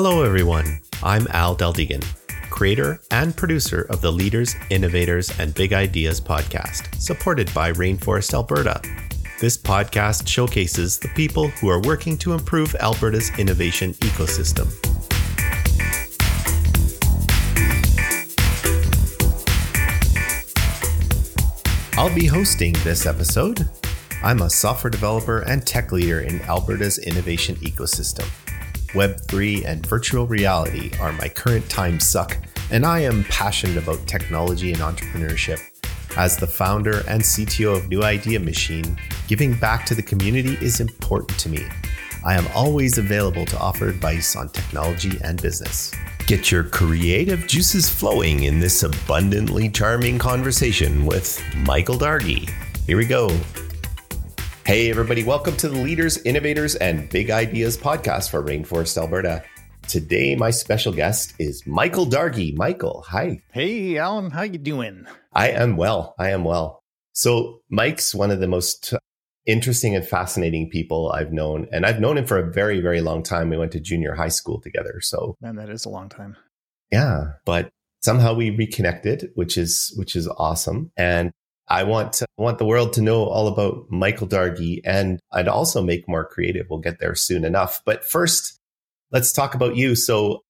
[0.00, 0.78] Hello, everyone.
[1.02, 2.04] I'm Al Del Degan,
[2.50, 8.80] creator and producer of the Leaders, Innovators, and Big Ideas podcast, supported by Rainforest Alberta.
[9.40, 14.68] This podcast showcases the people who are working to improve Alberta's innovation ecosystem.
[21.98, 23.68] I'll be hosting this episode.
[24.22, 28.28] I'm a software developer and tech leader in Alberta's innovation ecosystem.
[28.92, 32.38] Web3 and virtual reality are my current time suck,
[32.70, 35.60] and I am passionate about technology and entrepreneurship.
[36.16, 40.80] As the founder and CTO of New Idea Machine, giving back to the community is
[40.80, 41.66] important to me.
[42.24, 45.94] I am always available to offer advice on technology and business.
[46.26, 52.50] Get your creative juices flowing in this abundantly charming conversation with Michael Dargie.
[52.86, 53.28] Here we go.
[54.68, 59.42] Hey, everybody, welcome to the Leaders, Innovators, and Big Ideas podcast for Rainforest Alberta.
[59.86, 62.54] Today, my special guest is Michael Dargie.
[62.54, 63.40] Michael, hi.
[63.50, 65.06] Hey, Alan, how you doing?
[65.32, 66.14] I am well.
[66.18, 66.82] I am well.
[67.14, 68.92] So, Mike's one of the most
[69.46, 73.22] interesting and fascinating people I've known, and I've known him for a very, very long
[73.22, 73.48] time.
[73.48, 75.00] We went to junior high school together.
[75.00, 76.36] So, man, that is a long time.
[76.92, 77.70] Yeah, but
[78.02, 80.92] somehow we reconnected, which is which is awesome.
[80.94, 81.32] And
[81.68, 85.82] I want to, want the world to know all about Michael Dargie and I'd also
[85.82, 86.66] make more creative.
[86.70, 87.82] We'll get there soon enough.
[87.84, 88.58] But first,
[89.10, 89.94] let's talk about you.
[89.94, 90.42] So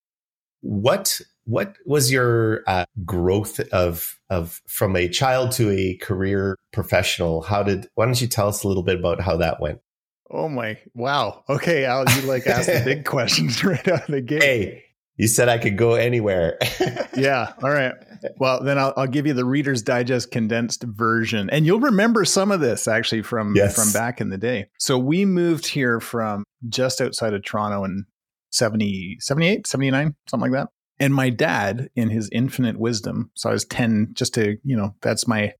[0.60, 7.40] what what was your uh, growth of of from a child to a career professional?
[7.42, 9.80] How did why don't you tell us a little bit about how that went?
[10.30, 11.42] Oh my wow.
[11.48, 14.42] Okay, Al, you like asked the big questions right out of the gate.
[14.42, 14.84] Hey,
[15.16, 16.58] you said I could go anywhere.
[17.16, 17.54] yeah.
[17.62, 17.94] All right.
[18.38, 22.50] Well, then I'll, I'll, give you the Reader's Digest condensed version, and you'll remember some
[22.50, 23.74] of this actually from yes.
[23.74, 24.66] from back in the day.
[24.78, 28.06] So we moved here from just outside of Toronto in
[28.50, 30.68] 70, 78, 79, something like that.
[31.00, 34.94] And my dad, in his infinite wisdom, so I was 10, just to, you know,
[35.00, 35.52] that's my,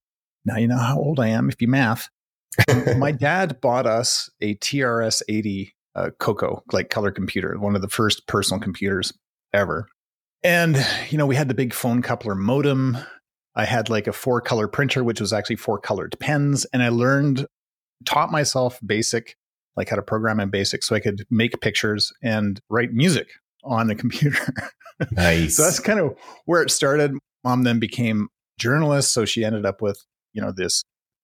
[0.44, 2.08] now you know how old I am if you math.
[2.96, 7.88] my dad bought us a TRS 80 uh, Coco, like color computer, one of the
[7.88, 9.12] first personal computers
[9.52, 9.88] ever.
[10.42, 12.96] And, you know, we had the big phone coupler modem.
[13.54, 16.64] I had like a four color printer, which was actually four colored pens.
[16.72, 17.46] And I learned,
[18.04, 19.36] taught myself basic,
[19.76, 23.28] like how to program in basic so I could make pictures and write music
[23.64, 24.54] on the computer.
[25.12, 25.56] Nice.
[25.56, 27.12] so that's kind of where it started.
[27.44, 28.28] Mom then became
[28.58, 29.12] journalist.
[29.12, 30.82] So she ended up with, you know, this,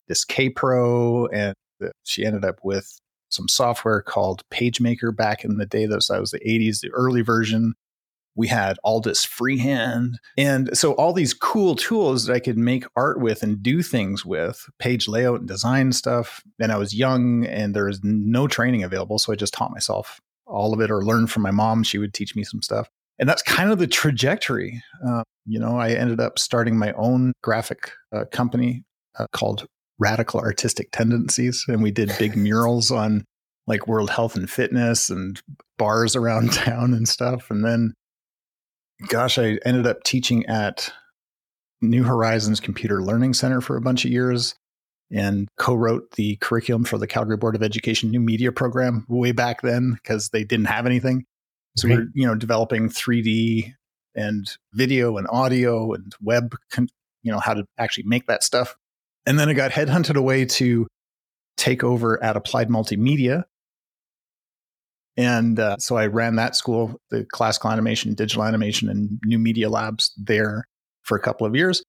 [0.09, 2.99] this Kaypro and the, she ended up with
[3.29, 5.87] some software called PageMaker back in the day.
[5.87, 7.75] That was, that was the 80s, the early version.
[8.37, 10.19] We had Aldus Freehand.
[10.37, 14.25] And so all these cool tools that I could make art with and do things
[14.25, 16.43] with, page layout and design stuff.
[16.61, 19.19] And I was young and there was no training available.
[19.19, 21.83] So I just taught myself all of it or learned from my mom.
[21.85, 22.89] She would teach me some stuff.
[23.19, 24.83] And that's kind of the trajectory.
[25.07, 28.83] Uh, you know, I ended up starting my own graphic uh, company
[29.19, 29.67] uh, called
[29.99, 31.65] Radical Artistic Tendencies.
[31.69, 33.25] And we did big murals on
[33.67, 35.41] like World Health and Fitness and
[35.79, 37.51] bars around town and stuff.
[37.51, 37.95] And then
[39.09, 40.93] gosh, I ended up teaching at
[41.81, 44.55] New Horizons Computer Learning Center for a bunch of years
[45.11, 49.63] and co-wrote the curriculum for the Calgary Board of Education new media program way back
[49.63, 51.25] then because they didn't have anything.
[51.77, 53.75] So we're, you know, developing 3D
[54.15, 58.77] and video and audio and web, you know, how to actually make that stuff.
[59.27, 60.87] And then I got headhunted away to
[61.57, 63.45] take over at Applied Multimedia,
[65.17, 69.69] and uh, so I ran that school, the classical animation, digital animation, and new media
[69.69, 70.65] labs there
[71.03, 71.83] for a couple of years.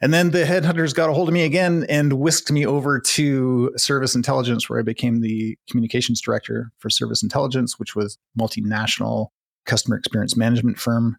[0.00, 3.72] And then the headhunters got a hold of me again and whisked me over to
[3.76, 9.28] Service Intelligence, where I became the communications director for Service Intelligence, which was multinational
[9.66, 11.16] customer experience management firm.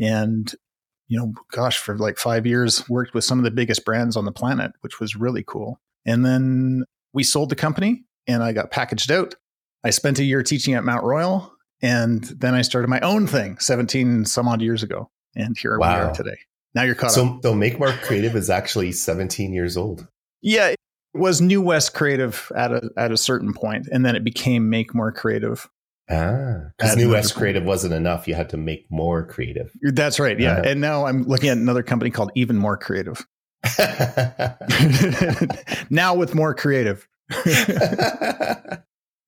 [0.00, 0.50] And,
[1.08, 4.24] you know, gosh, for like five years, worked with some of the biggest brands on
[4.24, 5.78] the planet, which was really cool.
[6.06, 9.34] And then we sold the company and I got packaged out
[9.84, 13.58] I spent a year teaching at Mount Royal, and then I started my own thing
[13.58, 15.10] 17 some odd years ago.
[15.34, 15.96] And here wow.
[15.96, 16.36] we are today.
[16.74, 17.42] Now you're caught so, up.
[17.42, 20.06] So Make More Creative is actually 17 years old.
[20.40, 20.76] Yeah, it
[21.14, 24.94] was New West Creative at a at a certain point, and then it became Make
[24.94, 25.68] More Creative.
[26.10, 28.26] Ah, because New West Creative wasn't enough.
[28.26, 29.72] You had to make more creative.
[29.82, 30.38] That's right.
[30.38, 30.52] Yeah.
[30.52, 30.62] Uh-huh.
[30.66, 33.24] And now I'm looking at another company called Even More Creative.
[35.90, 37.08] now with more creative.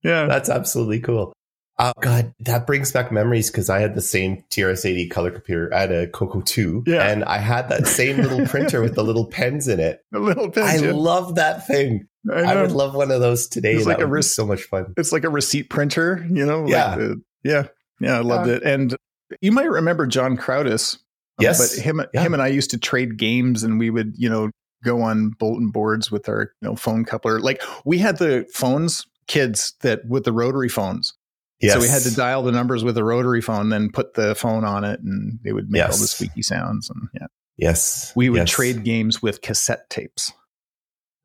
[0.05, 0.27] Yeah.
[0.27, 1.33] That's absolutely cool.
[1.77, 5.75] Oh God, that brings back memories because I had the same TRS-80 color computer.
[5.75, 7.11] I had a Coco 2, yeah.
[7.11, 10.05] and I had that same little printer with the little pens in it.
[10.13, 10.83] The little pens.
[10.83, 10.93] I yeah.
[10.93, 12.07] love that thing.
[12.33, 13.75] I, I, would love one of those today.
[13.75, 14.95] It's like a re- so much fun.
[14.97, 16.65] It's like a receipt printer, you know?
[16.67, 17.67] Yeah, like the, yeah,
[18.01, 18.19] yeah.
[18.19, 18.57] I loved yeah.
[18.57, 18.63] it.
[18.63, 18.97] And
[19.41, 20.97] You might remember John Crowdis.
[20.97, 20.99] Uh,
[21.41, 21.75] yes.
[21.75, 24.51] But him, him and I used to trade games and we would, you know,
[24.85, 27.41] go on bulletin boards with our you know, phone coupler.
[27.41, 31.15] Like we had the phones, kids that with the rotary phones.
[31.61, 31.75] Yes.
[31.75, 34.65] So we had to dial the numbers with a rotary phone, then put the phone
[34.65, 36.91] on it and they would make all the squeaky sounds.
[36.91, 37.27] And yeah,
[37.57, 38.13] Yes.
[38.17, 38.51] we would yes.
[38.51, 40.33] trade games with cassette tapes.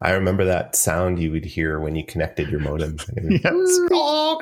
[0.02, 2.98] I remember that sound you would hear when you connected your modem.
[3.92, 4.40] oh,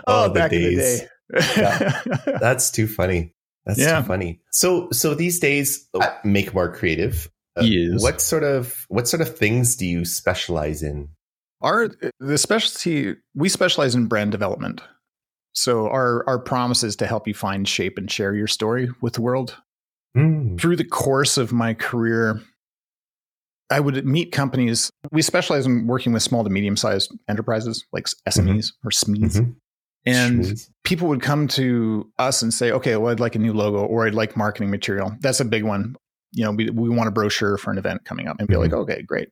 [0.06, 1.00] Oh, the back days.
[1.00, 1.06] in
[1.38, 2.32] the day.
[2.40, 3.34] That's too funny.
[3.64, 4.00] That's Yeah.
[4.00, 4.40] too funny.
[4.50, 5.88] So, so these days,
[6.24, 7.28] Make More Creative.
[7.56, 8.02] Uh, Yes.
[8.02, 11.08] What sort of what sort of things do you specialize in?
[11.62, 14.80] Our the specialty we specialize in brand development.
[15.54, 19.14] So our our promise is to help you find shape and share your story with
[19.14, 19.56] the world.
[20.14, 20.56] Hmm.
[20.56, 22.40] Through the course of my career,
[23.70, 24.90] I would meet companies.
[25.12, 29.36] We specialize in working with small to medium sized enterprises like SMEs or SMEs.
[29.40, 29.54] Mhm.
[30.06, 30.70] And Schmooze.
[30.84, 34.06] people would come to us and say, okay, well, I'd like a new logo or
[34.06, 35.14] I'd like marketing material.
[35.20, 35.94] That's a big one.
[36.32, 38.60] You know, we, we want a brochure for an event coming up and be Mhm.
[38.60, 39.30] like, okay, great.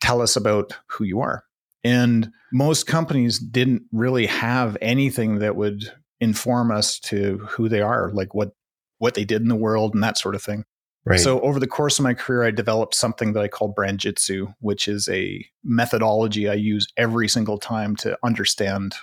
[0.00, 1.44] Tell us about who you are.
[1.84, 5.90] And most companies didn't really have anything that would
[6.20, 8.52] inform us to who they are, like what
[8.98, 10.64] what they did in the world and that sort of thing.
[11.04, 11.20] right.
[11.20, 14.48] So over the course of my career, I developed something that I call brand jitsu,
[14.58, 18.96] which is a methodology I use every single time to understand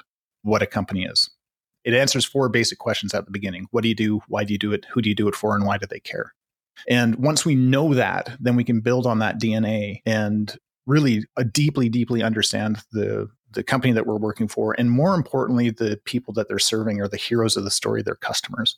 [0.43, 1.29] what a company is.
[1.85, 3.67] It answers four basic questions at the beginning.
[3.71, 4.19] What do you do?
[4.27, 4.85] Why do you do it?
[4.91, 5.55] Who do you do it for?
[5.55, 6.33] And why do they care?
[6.89, 10.55] And once we know that, then we can build on that DNA and
[10.85, 15.69] really uh, deeply, deeply understand the the company that we're working for, and more importantly,
[15.69, 18.75] the people that they're serving are the heroes of the story, their customers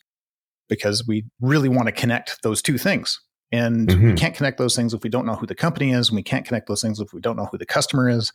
[0.69, 3.19] because we really want to connect those two things.
[3.51, 4.17] And we Mhm.
[4.17, 6.45] can't connect those things if we don't know who the company is, and we can't
[6.45, 8.33] connect those things if we don't know who the customer is.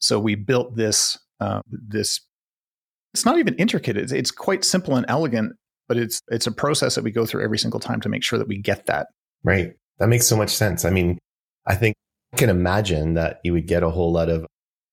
[0.00, 2.20] So we built this uh, this.
[3.14, 3.96] It's not even intricate.
[3.96, 5.52] It's, it's quite simple and elegant,
[5.88, 8.38] but it's it's a process that we go through every single time to make sure
[8.38, 9.08] that we get that.
[9.42, 9.74] Right.
[9.98, 10.84] That makes so much sense.
[10.84, 11.18] I mean,
[11.66, 11.96] I think
[12.32, 14.46] I can imagine that you would get a whole lot of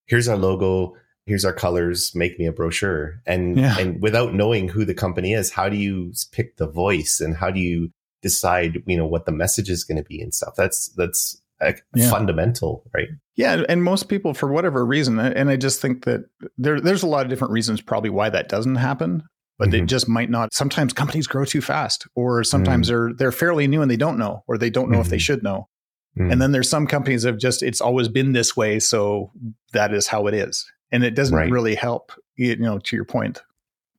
[0.07, 0.95] here's our logo,
[1.25, 3.21] here's our colors, make me a brochure.
[3.25, 3.77] And Yeah.
[3.77, 7.51] and without knowing who the company is, how do you pick the voice and how
[7.51, 7.89] do you
[8.21, 10.55] decide, you know, what the message is going to be and stuff?
[10.55, 12.09] That's that's like Yeah.
[12.09, 13.07] fundamental, right?
[13.35, 16.21] Yeah, and most people, for whatever reason, and I just think that
[16.57, 19.23] there there's a lot of different reasons probably why that doesn't happen.
[19.57, 19.87] But they Mhm.
[19.87, 20.53] just might not.
[20.53, 24.43] Sometimes companies grow too fast, or sometimes they're they're fairly new and they don't know,
[24.47, 25.21] or they don't know if they Mhm.
[25.21, 25.69] should know.
[26.17, 26.31] Mm.
[26.33, 29.31] And then there's some companies that have just it's always been this way, so
[29.73, 30.65] that is how it is.
[30.91, 31.49] And it doesn't Right.
[31.51, 33.41] really help, you know, to your point,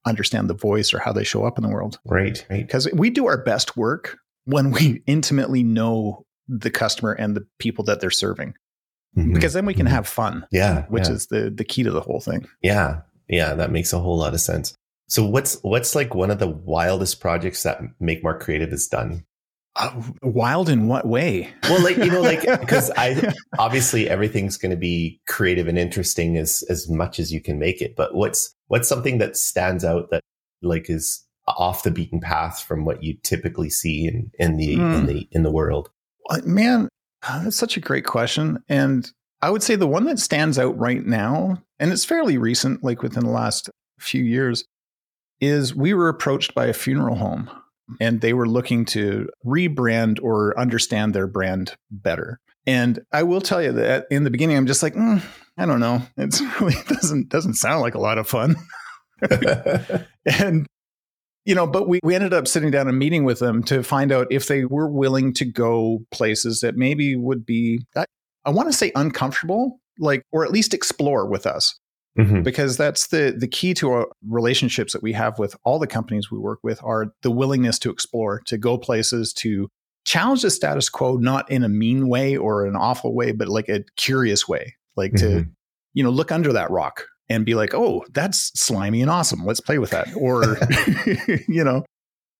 [0.04, 1.98] understand the voice or how they show up in the world.
[2.06, 2.66] right, right.
[2.66, 7.84] Because we do our best work when we intimately know the customer and the people
[7.84, 8.54] that they're serving.
[9.16, 9.34] Mhm.
[9.34, 9.90] Because then we can Mhm.
[9.90, 11.12] have fun, yeah, which yeah.
[11.14, 12.46] is the the key to the whole thing.
[12.62, 13.00] Yeah.
[13.28, 14.74] Yeah, that makes a whole lot of sense.
[15.08, 19.24] So what's what's like one of the wildest projects that Make More Creative has done?
[19.76, 21.52] Uh, wild in what way?
[21.64, 26.36] Well, like you know, like because I obviously everything's going to be creative and interesting
[26.36, 27.94] as as much as you can make it.
[27.94, 30.22] But what's what's something that stands out that
[30.62, 35.00] like is off the beaten path from what you typically see in in the in
[35.00, 35.06] Hmm.
[35.06, 35.90] the in the world?
[36.30, 36.88] Uh, Man,
[37.28, 38.58] uh, that's such a great question.
[38.68, 39.08] And
[39.42, 43.02] I would say the one that stands out right now, and it's fairly recent, like
[43.02, 43.70] within the last
[44.00, 44.64] few years,
[45.40, 47.50] is we were approached by a funeral home
[48.00, 52.40] and they were looking to rebrand or understand their brand better.
[52.66, 55.22] And I will tell you that in the beginning, I'm just like, mm,
[55.56, 56.02] I don't know.
[56.16, 58.56] It's really doesn't doesn't sound like a lot of fun.
[60.40, 60.66] and
[61.46, 64.12] you know but we, we ended up sitting down and meeting with them to find
[64.12, 68.04] out if they were willing to go places that maybe would be i,
[68.44, 71.78] I want to say uncomfortable like or at least explore with us
[72.18, 72.42] Mhm.
[72.44, 76.30] because that's the the key to our relationships that we have with all the companies
[76.30, 79.68] we work with are the willingness to explore to go places to
[80.04, 83.68] challenge the status quo not in a mean way or an awful way but like
[83.68, 84.74] a curious way.
[84.96, 85.50] Like to Mhm.
[85.94, 89.44] you know look under that rock and be like oh that's slimy and awesome.
[89.44, 90.08] Let's play with that.
[90.16, 90.56] Or
[91.48, 91.84] you know.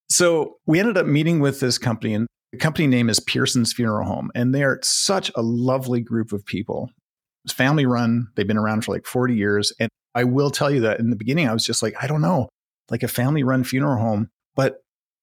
[0.09, 4.07] So we ended up meeting with this company and the company name is pearson's funeral
[4.07, 6.89] home and they're such a lovely group of people
[7.47, 8.29] it's family run.
[8.35, 9.73] They've been around for like 40 years.
[9.81, 12.23] And i will tell you that in the beginning i was just like i don't
[12.23, 12.49] know
[12.91, 14.83] like a family run funeral home but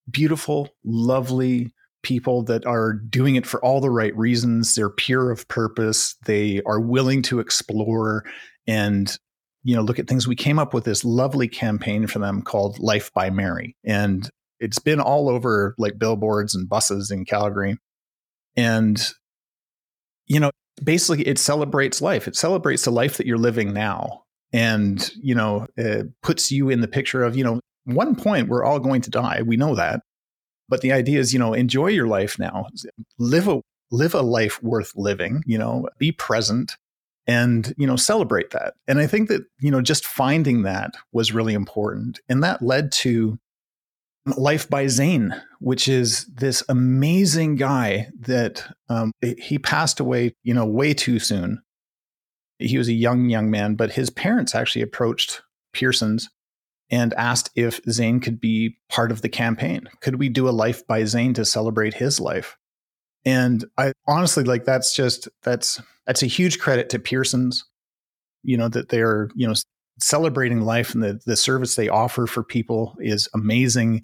[0.10, 4.76] beautiful lovely people that are doing it for all the right reasons.
[4.76, 6.16] They're pure of purpose.
[6.26, 8.26] They are willing to explore
[8.68, 9.18] and
[9.64, 10.28] you know look at things.
[10.28, 13.76] We came up with this lovely campaign for them called life by mary.
[13.84, 17.78] And it's been all over like billboards and buses in calgary.
[18.56, 19.02] And
[20.28, 20.52] you know
[20.82, 22.28] basically it celebrates life.
[22.28, 24.24] It celebrates the life that you're living now.
[24.56, 28.64] And you know uh, puts you in the picture of you know one point we're
[28.64, 29.42] all going to die.
[29.42, 30.02] We know that.
[30.70, 32.68] But the idea is you know enjoy your life now.
[33.18, 36.78] Live a live a life worth living you know be present
[37.26, 38.76] and you know celebrate that.
[38.88, 42.20] And i think that you know just finding that was really important.
[42.30, 43.40] And that led to
[44.38, 50.66] life by zane which is this amazing guy that um, he passed away you know
[50.66, 51.62] way too soon
[52.64, 55.42] he was a young, young man, but his parents actually approached
[55.74, 56.30] Pearson's
[56.90, 59.90] and asked if Zane could be part of the campaign.
[60.02, 62.58] Could we do a life by Zane to celebrate his life?
[63.26, 67.66] And I honestly like that's just that's that's a huge credit to Pearson's,
[68.44, 69.54] you know, that they're, you know,
[70.00, 74.04] celebrating life and the the service they offer for people is amazing.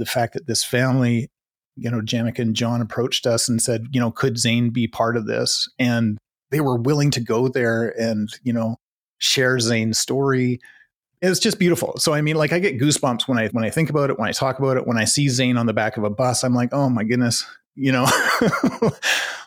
[0.00, 1.30] The fact that this family,
[1.76, 5.16] you know, Janica and John approached us and said, you know, could Zane be part
[5.16, 5.68] of this?
[5.78, 6.18] And
[6.50, 8.76] they were willing to go there and you know
[9.18, 10.60] share Zane's story.
[11.22, 11.94] It's just beautiful.
[11.98, 14.28] So I mean, like I get goosebumps when I when I think about it, when
[14.28, 16.42] I talk about it, when I see Zane on the back of a bus.
[16.42, 18.06] I'm like, oh my goodness, you know,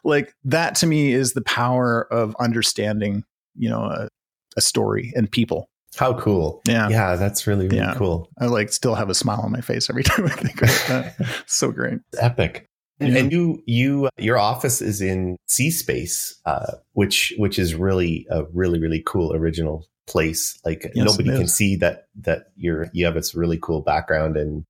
[0.03, 3.24] like that to me is the power of understanding,
[3.55, 4.07] you know, a,
[4.55, 5.69] a story and people.
[5.95, 6.62] How cool.
[6.67, 6.89] Yeah.
[6.89, 7.93] Yeah, that's really, really yeah.
[7.95, 8.29] cool.
[8.39, 11.43] I like still have a smile on my face every time I think about that.
[11.45, 12.00] so great.
[12.19, 12.67] Epic.
[13.00, 13.17] Yeah.
[13.17, 18.45] And you, you, your office is in C Space, uh, which, which is really a
[18.53, 20.59] really, really cool original place.
[20.63, 24.63] Like yes, nobody can see that, that you're, you have this really cool background and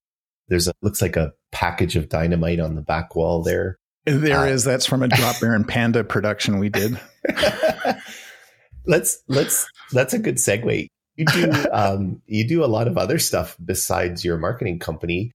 [0.48, 3.78] there's a, looks like a package of dynamite on the back wall there.
[4.06, 4.64] There uh, is.
[4.64, 7.00] That's from a Drop Baron Panda production we did.
[8.86, 10.88] let's, let's, that's a good segue.
[11.16, 15.32] You do, um, you do a lot of other stuff besides your marketing company.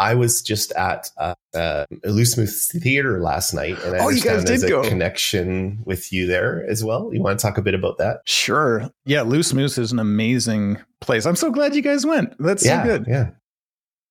[0.00, 4.22] I was just at uh, uh, Loose Moose Theater last night, and I oh, you
[4.22, 4.82] guys did go.
[4.82, 7.10] connection with you there as well.
[7.12, 8.20] You want to talk a bit about that?
[8.24, 8.88] Sure.
[9.04, 11.26] Yeah, Loose Moose is an amazing place.
[11.26, 12.32] I'm so glad you guys went.
[12.38, 13.06] That's yeah, so good.
[13.08, 13.30] Yeah.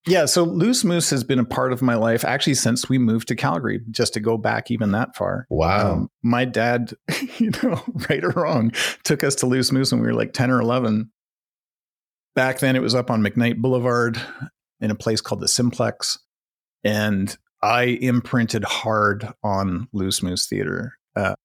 [0.07, 3.27] Yeah, so Loose Moose has been a part of my life actually since we moved
[3.27, 5.45] to Calgary, just to go back even that far.
[5.49, 5.93] Wow.
[5.93, 6.93] Um, my dad,
[7.37, 8.71] you know, right or wrong,
[9.03, 11.11] took us to Loose Moose when we were like 10 or 11.
[12.35, 14.21] Back then it was up on McKnight Boulevard
[14.79, 16.19] in a place called the Simplex.
[16.83, 20.93] And I imprinted hard on Loose Moose Theater.
[21.15, 21.35] Uh,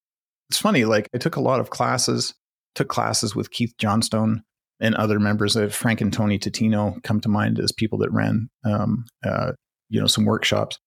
[0.50, 2.34] it's funny, like I took a lot of classes,
[2.74, 4.44] took classes with Keith Johnstone
[4.82, 8.50] and other members of Frank and Tony Totino come to mind as people that ran,
[8.64, 9.52] um, uh,
[9.88, 10.78] you know, some workshops.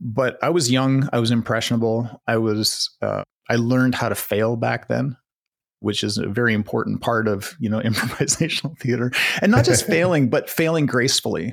[0.00, 2.20] But I was young, I was impressionable.
[2.26, 5.16] I was, uh, I learned how to fail back then
[5.80, 10.30] which is a very important part of you know improvisational theater and not just failing
[10.30, 11.52] but failing gracefully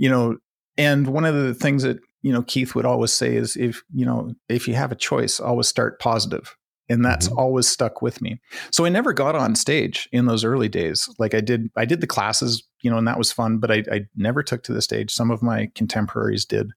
[0.00, 0.38] you know,
[0.78, 4.06] and one of the things that, you know, Keith would always say is if, you
[4.06, 6.56] know, if you have a choice, always start positive.
[6.90, 7.38] And that's mm-hmm.
[7.38, 8.40] always stuck with me.
[8.70, 11.08] So I never got on stage in those early days.
[11.18, 13.84] Like I did, I did the classes, you know, and that was fun, but I,
[13.90, 15.12] I never took to the stage.
[15.12, 16.72] Some of my contemporaries did.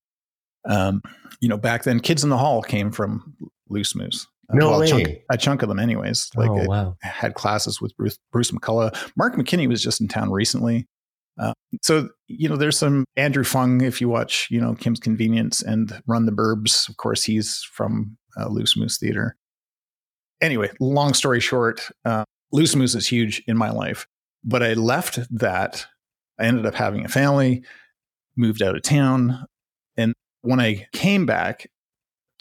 [0.65, 1.01] Um,
[1.41, 3.35] you know, back then, Kids in the Hall came from
[3.69, 4.27] Loose Moose.
[4.49, 4.85] Uh, no well, way.
[4.85, 6.29] A chunk, a chunk, of them, anyways.
[6.35, 6.97] Like oh, wow.
[7.03, 9.11] I had classes with Bruce, Bruce McCulloch.
[9.17, 10.87] Mark McKinney was just in town recently.
[11.39, 13.81] Uh, so you know, there's some Andrew Phung.
[13.81, 18.17] If you watch, you know, Kim's Convenience and Run the Burbs, of course, he's from
[18.39, 19.35] uh, Loose Moose Theater.
[20.43, 24.05] Anyway, long story short, uh, Loose Moose is huge in my life,
[24.43, 25.87] but I left that.
[26.37, 27.63] I ended up having a family,
[28.35, 29.45] moved out of town,
[29.95, 31.67] and when I came back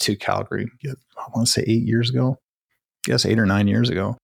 [0.01, 2.39] to Calgary, I want to say eight years ago,
[3.07, 4.19] yes, eight or nine years ago,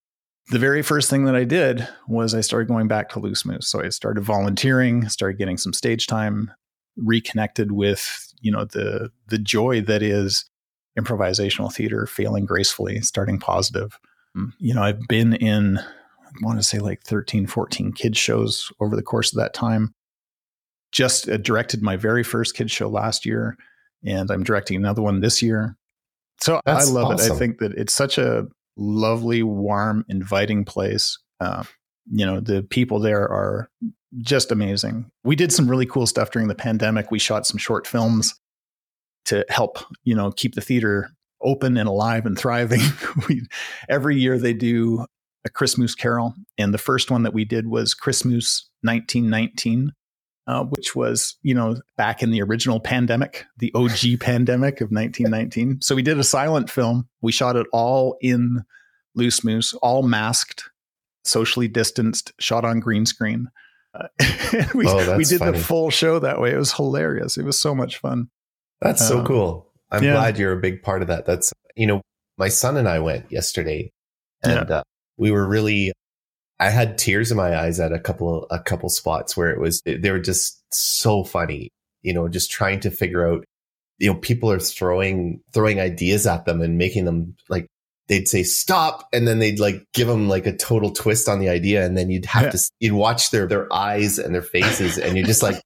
[0.50, 3.68] the very first thing that I did was I started going back to Loose Moose.
[3.68, 6.50] So I started volunteering, started getting some stage time,
[6.96, 10.50] reconnected with, you know, the the joy that is
[10.98, 13.98] improvisational theater, failing gracefully, starting positive.
[14.36, 18.70] Mm, you know, I've been in I want to say like 13, 14 kids shows
[18.80, 19.94] over the course of that time.
[20.92, 23.56] Just uh, directed my very first kids show last year
[24.04, 25.76] and I'm directing another one this year.
[26.40, 27.32] So That's I love awesome.
[27.32, 27.34] it.
[27.34, 31.18] I think that it's such a lovely, warm, inviting place.
[31.40, 31.64] Uh,
[32.10, 33.68] you know, the people there are
[34.18, 35.10] just amazing.
[35.24, 37.10] We did some really cool stuff during the pandemic.
[37.10, 38.38] We shot some short films
[39.26, 41.10] to help, you know, keep the theater
[41.42, 42.80] open and alive and thriving.
[43.28, 43.42] we,
[43.88, 45.06] every year they do
[45.44, 49.92] a Christmas Carol, and the first one that we did was Christmas 1919.
[50.46, 55.82] Uh, which was, you know, back in the original pandemic, the OG pandemic of 1919.
[55.82, 57.06] So we did a silent film.
[57.20, 58.64] We shot it all in
[59.14, 60.70] Loose Moose, all masked,
[61.22, 63.48] socially distanced, shot on green screen.
[63.94, 64.06] Uh,
[64.74, 65.52] we, oh, we did funny.
[65.52, 66.52] the full show that way.
[66.52, 67.36] It was hilarious.
[67.36, 68.28] It was so much fun.
[68.80, 69.72] That's so um, cool.
[69.90, 70.12] I'm yeah.
[70.12, 71.26] glad you're a big part of that.
[71.26, 72.02] That's, you know,
[72.36, 73.90] my son and I went yesterday
[74.42, 74.76] and yeah.
[74.76, 74.82] uh,
[75.16, 75.92] we were really
[76.60, 79.82] I had tears in my eyes at a couple a couple spots where it was
[79.84, 81.70] they were just so funny.
[82.02, 83.44] You know, just trying to figure out.
[83.98, 87.66] You know, people are throwing throwing ideas at them and making them like
[88.06, 91.48] they'd say stop and then they'd like give them like a total twist on the
[91.48, 92.50] idea and then you'd have yeah.
[92.50, 95.60] to you'd watch their their eyes and their faces and you're just like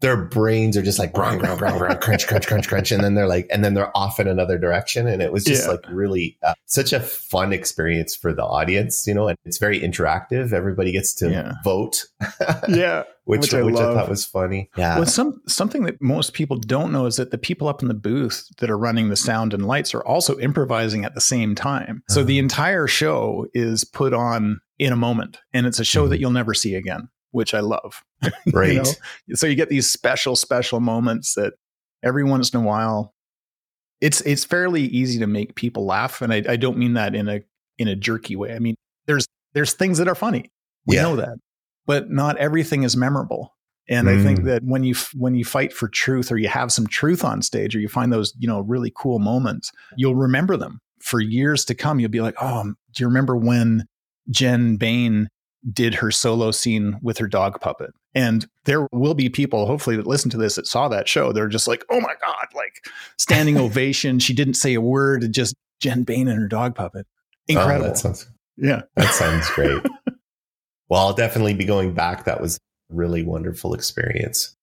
[0.00, 3.14] their brains are just like grung, grung, grung, grung, crunch, crunch, crunch, crunch, and then
[3.14, 5.70] they're like, and then they're off in another direction, and it was just yeah.
[5.70, 9.80] like really uh, such a fun experience for the audience, you know, and it's very
[9.80, 10.52] interactive.
[10.52, 11.52] Everybody gets to yeah.
[11.64, 12.06] vote,
[12.68, 14.68] yeah, which which, I, which I, thought was funny.
[14.76, 17.88] Yeah, well, some something that most people don't know is that the people up in
[17.88, 21.54] the booth that are running the sound and lights are also improvising at the same
[21.54, 22.02] time.
[22.10, 22.28] So uh-huh.
[22.28, 26.10] the entire show is put on in a moment, and it's a show mm-hmm.
[26.10, 28.02] that you'll never see again which I love.
[28.50, 28.72] Right.
[28.72, 29.34] you know?
[29.34, 31.52] So you get these special, special moments that
[32.02, 33.12] every once in a while,
[34.00, 37.28] it's it's fairly easy to make people laugh, and I, I don't mean that in
[37.28, 37.42] a
[37.78, 38.54] in a jerky way.
[38.54, 38.74] I mean
[39.06, 40.50] there's there's things that are funny.
[40.86, 41.02] We yeah.
[41.02, 41.36] know that,
[41.86, 43.54] but not everything is memorable.
[43.88, 44.18] And mm.
[44.18, 44.44] I think mm.
[44.44, 47.76] that when you when you fight for truth, or you have some truth on stage,
[47.76, 51.74] or you find those you know really cool moments, you'll remember them for years to
[51.74, 52.00] come.
[52.00, 53.86] You'll be like, oh, do you remember when
[54.30, 55.28] Jen Bain
[55.72, 57.92] did her solo scene with her dog puppet.
[58.14, 61.32] And there will be people, hopefully, that listen to this that saw that show.
[61.32, 62.86] They're just like, oh my God, like
[63.18, 64.18] standing ovation.
[64.18, 67.06] She didn't say a word, just Jen Bain and her dog puppet.
[67.48, 67.86] Incredible.
[67.86, 68.82] Oh, that sounds, yeah.
[68.96, 69.82] That sounds great.
[70.88, 72.24] well, I'll definitely be going back.
[72.24, 74.56] That was a really wonderful experience.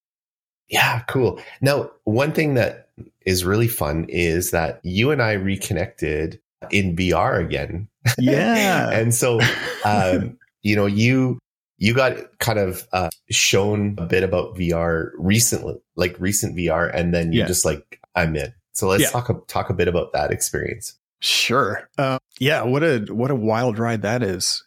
[0.69, 1.39] Yeah, cool.
[1.61, 2.89] Now, one thing that
[3.25, 6.39] is really fun is that you and I reconnected
[6.71, 7.87] in VR again.
[8.17, 8.89] Yeah.
[8.89, 9.39] and so
[9.85, 11.39] um, you know, you
[11.77, 17.13] you got kind of uh, shown a bit about VR recently, like recent VR, and
[17.13, 17.47] then you're yeah.
[17.47, 18.53] just like, I'm in.
[18.73, 19.09] So let's yeah.
[19.09, 20.97] talk talk a bit about that experience.
[21.21, 21.87] Sure.
[21.97, 22.63] Uh, yeah.
[22.63, 24.65] What a what a wild ride that is.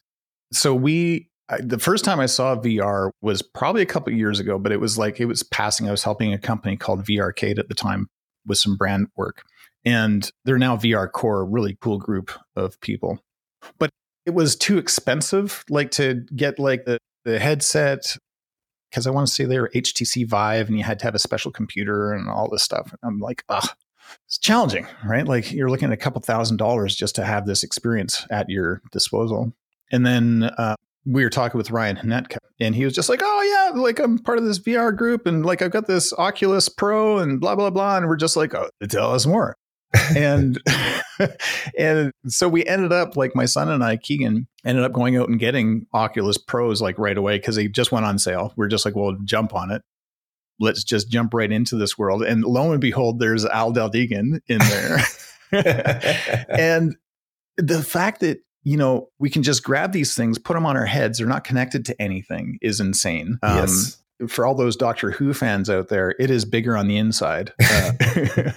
[0.53, 4.59] So we I, the first time I saw VR was probably a couple years ago,
[4.59, 5.89] but it was like it was passing.
[5.89, 8.09] I was helping a company called VRcade at the time
[8.47, 9.43] with some brand work,
[9.85, 13.21] and they're now VR Core, really cool group of people.
[13.79, 13.91] But
[14.27, 18.17] it was too expensive, like to get like the, the headset
[18.91, 21.19] because I want to say they were HTC Vive and you had to have a
[21.19, 22.91] special computer and all this stuff.
[22.91, 23.75] And I'm like, ah,
[24.27, 25.27] it's challenging, right?
[25.27, 28.83] Like you're looking at a couple thousand dollars just to have this experience at your
[28.93, 29.53] disposal.
[29.93, 33.71] And then uh, we were talking with Ryan Hnetka, and he was just like, "Oh
[33.75, 37.19] yeah, like I'm part of this VR group, and like I've got this Oculus Pro,
[37.19, 39.57] and blah blah blah." And we're just like, "Oh, tell us more."
[40.17, 40.61] And
[41.79, 45.29] and so we ended up like my son and I, Keegan, ended up going out
[45.29, 48.53] and getting Oculus Pros like right away because they just went on sale.
[48.57, 49.83] We are just like, well, jump on it.
[50.59, 52.23] Let's just jump right into this world.
[52.23, 54.99] And lo and behold, there's Al Del Degan in there.
[56.49, 56.97] and
[57.57, 60.87] the fact that you know we can just grab these things, put them on our
[60.87, 63.39] heads, they're not connected to anything, is insane.
[63.43, 66.97] Um, yes for all those Doctor Who fans out there, it is bigger on the
[66.97, 67.53] inside.
[67.67, 68.53] Uh,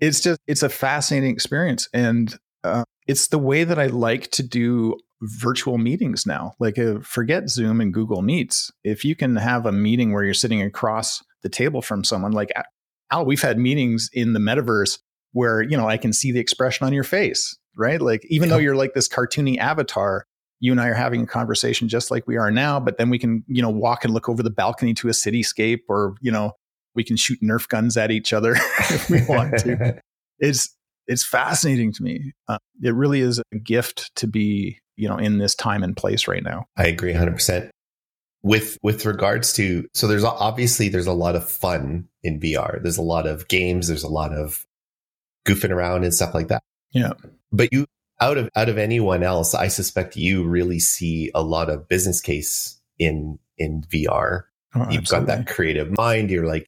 [0.00, 4.42] it's just it's a fascinating experience, and uh, it's the way that I like to
[4.42, 6.54] do virtual meetings now.
[6.58, 8.70] Like, uh, forget Zoom and Google Meets.
[8.84, 12.50] If you can have a meeting where you're sitting across the table from someone, like
[13.10, 14.98] Al, we've had meetings in the metaverse
[15.32, 18.00] where you know I can see the expression on your face, right?
[18.00, 18.54] Like, even yeah.
[18.54, 20.26] though you're like this cartoony avatar,
[20.60, 23.18] you and I are having a conversation just like we are now, but then we
[23.18, 26.52] can, you know, walk and look over the balcony to a cityscape or, you know,
[26.94, 28.52] we can shoot Nerf guns at each other
[28.90, 30.00] if we want to.
[30.38, 32.32] it's it's fascinating to me.
[32.46, 36.28] Uh, it really is a gift to be, you know, in this time and place
[36.28, 36.66] right now.
[36.76, 37.70] I agree 100%.
[38.42, 42.82] With with regards to so there's obviously there's a lot of fun in VR.
[42.82, 44.64] There's a lot of games, there's a lot of
[45.46, 46.62] goofing around and stuff like that.
[46.92, 47.12] Yeah.
[47.52, 47.86] But you
[48.20, 52.20] out of out of anyone else, I suspect you really see a lot of business
[52.20, 54.42] case in in VR.
[54.74, 55.26] Oh, You've absolutely.
[55.26, 56.30] got that creative mind.
[56.30, 56.66] You're like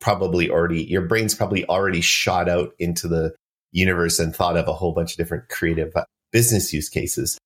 [0.00, 3.34] probably already your brain's probably already shot out into the
[3.72, 7.38] universe and thought of a whole bunch of different creative uh, business use cases.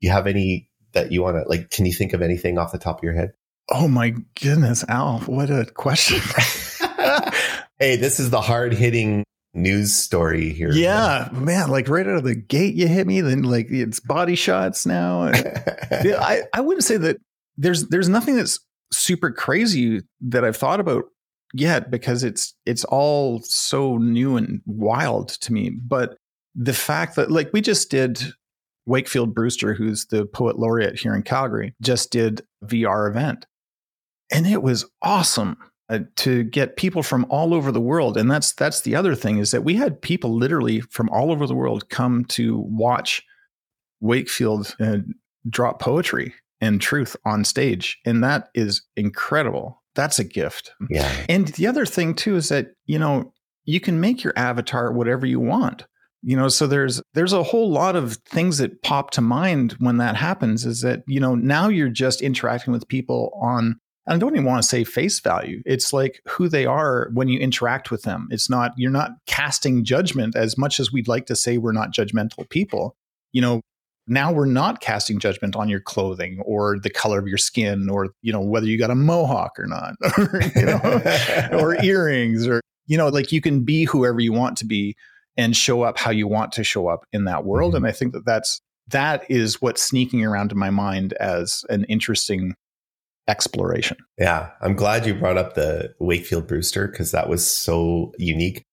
[0.00, 1.70] You have any that you want to like?
[1.70, 3.32] Can you think of anything off the top of your head?
[3.68, 5.20] Oh my goodness, Al!
[5.20, 6.18] What a question.
[7.78, 10.70] hey, this is the hard hitting news story here.
[10.72, 13.20] Yeah, man, like right out of the gate, you hit me.
[13.20, 15.22] Then like it's body shots now.
[15.90, 17.18] I I wouldn't say that
[17.56, 18.60] there's there's nothing that's
[18.92, 21.04] super crazy that I've thought about
[21.54, 25.70] yet because it's it's all so new and wild to me.
[25.70, 26.16] But
[26.54, 28.22] the fact that like we just did
[28.86, 33.46] Wakefield Brewster, who's the poet laureate here in Calgary, just did VR event.
[34.32, 35.56] And it was awesome
[35.90, 39.38] uh, to get people from all over the world and that's that's the other thing
[39.38, 43.22] is that we had people literally from all over the world come to watch
[44.00, 44.98] wakefield uh,
[45.48, 47.98] drop poetry and truth on stage.
[48.04, 49.82] And that is incredible.
[49.94, 50.72] That's a gift.
[50.90, 51.10] Yeah.
[51.28, 53.32] And the other thing too is that, you know,
[53.64, 55.86] you can make your avatar whatever you want.
[56.22, 59.96] You know, so there's there's a whole lot of things that pop to mind when
[59.96, 64.34] that happens is that, you know, now you're just interacting with people on I don't
[64.34, 65.62] even want to say face value.
[65.66, 68.28] It's like who they are when you interact with them.
[68.30, 71.92] It's not, you're not casting judgment as much as we'd like to say we're not
[71.92, 72.96] judgmental people.
[73.32, 73.60] You know,
[74.06, 78.08] now we're not casting judgment on your clothing or the color of your skin or,
[78.22, 82.60] you know, whether you got a mohawk or not, or, you know, or earrings or,
[82.86, 84.96] you know, like you can be whoever you want to be
[85.36, 87.74] and show up how you want to show up in that world.
[87.74, 87.84] Mm-hmm.
[87.84, 91.84] And I think that that's, that is what's sneaking around in my mind as an
[91.84, 92.54] interesting
[93.30, 93.96] exploration.
[94.18, 98.64] Yeah, I'm glad you brought up the Wakefield Brewster because that was so unique.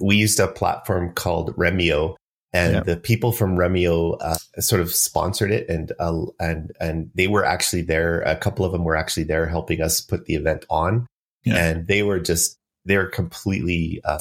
[0.00, 2.16] We used a platform called Remio,
[2.52, 2.82] and yeah.
[2.82, 7.44] the people from Remio uh, sort of sponsored it, and uh, and and they were
[7.44, 8.22] actually there.
[8.22, 11.06] A couple of them were actually there helping us put the event on,
[11.44, 11.56] yeah.
[11.56, 14.18] and they were just they're completely, uh,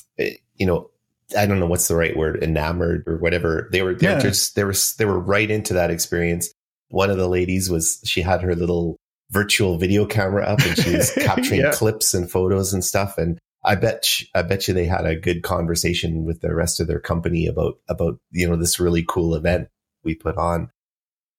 [0.56, 0.90] you know.
[1.38, 3.70] I don't know what's the right word, enamored or whatever.
[3.72, 4.16] They were, they yeah.
[4.16, 6.52] were just, they were, they were right into that experience.
[6.90, 8.98] One of the ladies was, she had her little
[9.32, 11.72] virtual video camera up and she was capturing yeah.
[11.72, 13.18] clips and photos and stuff.
[13.18, 16.88] And I bet, I bet you they had a good conversation with the rest of
[16.88, 19.70] their company about, about, you know, this really cool event
[20.04, 20.70] we put on.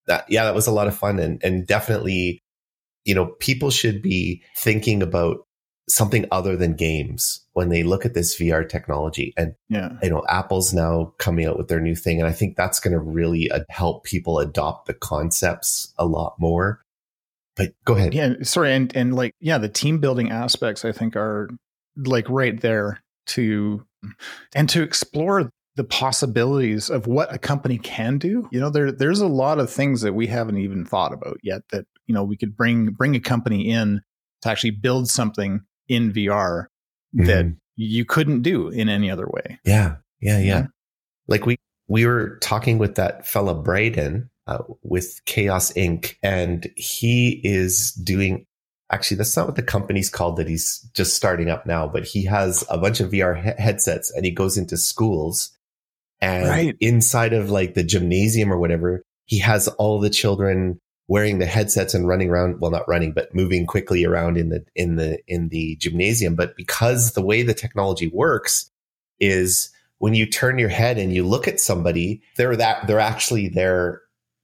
[0.06, 2.40] That, yeah, that was a lot of fun and, and definitely,
[3.04, 5.38] you know, people should be thinking about
[5.88, 9.34] something other than games when they look at this VR technology.
[9.36, 9.90] And, yeah.
[10.02, 12.20] you know, Apple's now coming out with their new thing.
[12.20, 16.36] And I think that's going to really uh, help people adopt the concepts a lot
[16.38, 16.80] more
[17.56, 18.14] but go ahead.
[18.14, 21.50] Yeah, sorry, and and like yeah, the team building aspects I think are
[21.96, 23.84] like right there to
[24.54, 28.48] and to explore the possibilities of what a company can do.
[28.50, 31.62] You know, there there's a lot of things that we haven't even thought about yet
[31.70, 34.02] that you know we could bring bring a company in
[34.42, 36.66] to actually build something in VR
[37.14, 37.26] mm-hmm.
[37.26, 39.58] that you couldn't do in any other way.
[39.64, 40.58] Yeah, yeah, yeah.
[40.58, 40.66] Mm-hmm.
[41.28, 41.56] Like we
[41.88, 46.16] we were talking with that fella Braden uh, with Chaos Inc.
[46.22, 48.46] And he is doing,
[48.90, 52.24] actually, that's not what the company's called that he's just starting up now, but he
[52.26, 55.56] has a bunch of VR he- headsets and he goes into schools
[56.22, 56.76] and right.
[56.80, 60.78] inside of like the gymnasium or whatever, he has all the children
[61.08, 64.64] wearing the headsets and running around well not running but moving quickly around in the
[64.76, 68.70] in the in the gymnasium but because the way the technology works
[69.18, 73.48] is when you turn your head and you look at somebody they're that they're actually
[73.48, 74.00] there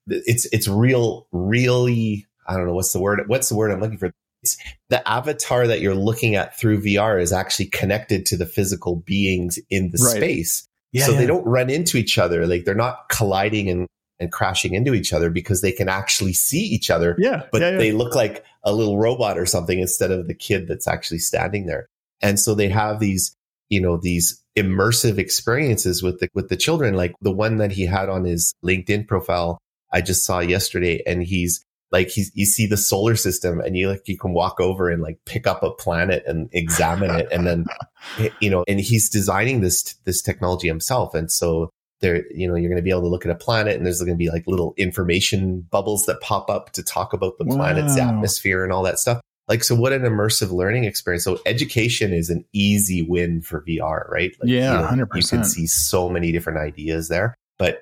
[0.09, 3.99] it's it's real really I don't know what's the word what's the word I'm looking
[3.99, 4.12] for.
[4.42, 4.57] It's
[4.88, 9.59] the avatar that you're looking at through VR is actually connected to the physical beings
[9.68, 10.16] in the right.
[10.16, 10.68] space.
[10.92, 11.18] Yeah, so yeah.
[11.18, 12.47] they don't run into each other.
[12.47, 13.87] Like they're not colliding and,
[14.21, 17.16] and crashing into each other because they can actually see each other.
[17.18, 17.42] Yeah.
[17.53, 20.88] But yeah, they look like a little robot or something instead of the kid that's
[20.88, 21.88] actually standing there.
[22.21, 23.35] And so they have these,
[23.68, 26.94] you know, these immersive experiences with the with the children.
[26.94, 29.59] Like the one that he had on his LinkedIn profile
[29.92, 33.88] I just saw yesterday and he's like he's you see the solar system and you
[33.88, 37.46] like you can walk over and like pick up a planet and examine it and
[37.46, 37.64] then
[38.18, 41.70] eh, you know and he's designing this this technology himself and so
[42.01, 44.01] there you know you're going to be able to look at a planet and there's
[44.01, 47.57] going to be like little information bubbles that pop up to talk about the wow.
[47.57, 49.20] planet's atmosphere and all that stuff.
[49.48, 51.24] Like so what an immersive learning experience.
[51.24, 54.33] So education is an easy win for vr right?
[54.40, 57.35] Like, yeah you know, 100% you can see so many different ideas there.
[57.59, 57.81] But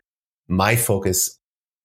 [0.49, 1.38] my focus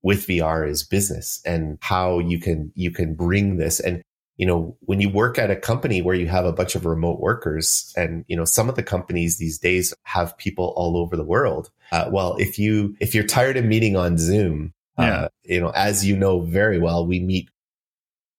[0.03, 3.79] with VR is business and how you can, you can bring this.
[3.79, 4.01] And,
[4.37, 7.19] you know, when you work at a company where you have a bunch of remote
[7.19, 11.23] workers and, you know, some of the companies these days have people all over the
[11.23, 11.69] world.
[11.91, 15.21] Uh, well, if you, if you're tired of meeting on Zoom, uh, yeah.
[15.21, 17.49] Uh, you know, as you know very well, we meet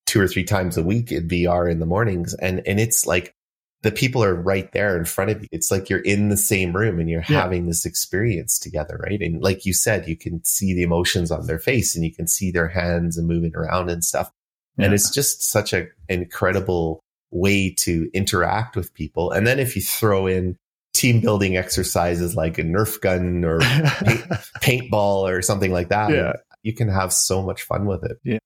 [0.06, 3.34] two or three times a week in VR in the mornings and, and it's like,
[3.82, 5.48] the people are right there in front of you.
[5.50, 7.42] It's like you're in the same room and you're yeah.
[7.42, 9.20] having this experience together, right?
[9.20, 12.28] And like you said, you can see the emotions on their face and you can
[12.28, 14.30] see their hands and moving around and stuff.
[14.76, 14.86] Yeah.
[14.86, 17.00] And it's just such an incredible
[17.32, 19.32] way to interact with people.
[19.32, 20.56] And then if you throw in
[20.94, 23.58] team building exercises like a Nerf gun or
[24.04, 28.18] paint, paintball or something like that, yeah you can have so much fun with it.
[28.24, 28.38] Yeah.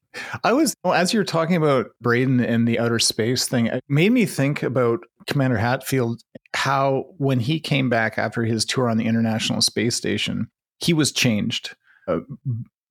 [0.43, 4.13] I was, as you were talking about Braden and the outer space thing, it made
[4.13, 6.23] me think about Commander Hadfield,
[6.55, 10.49] how when he came back after his tour on the International Space Station,
[10.79, 11.77] he was changed.
[12.09, 12.21] Uh,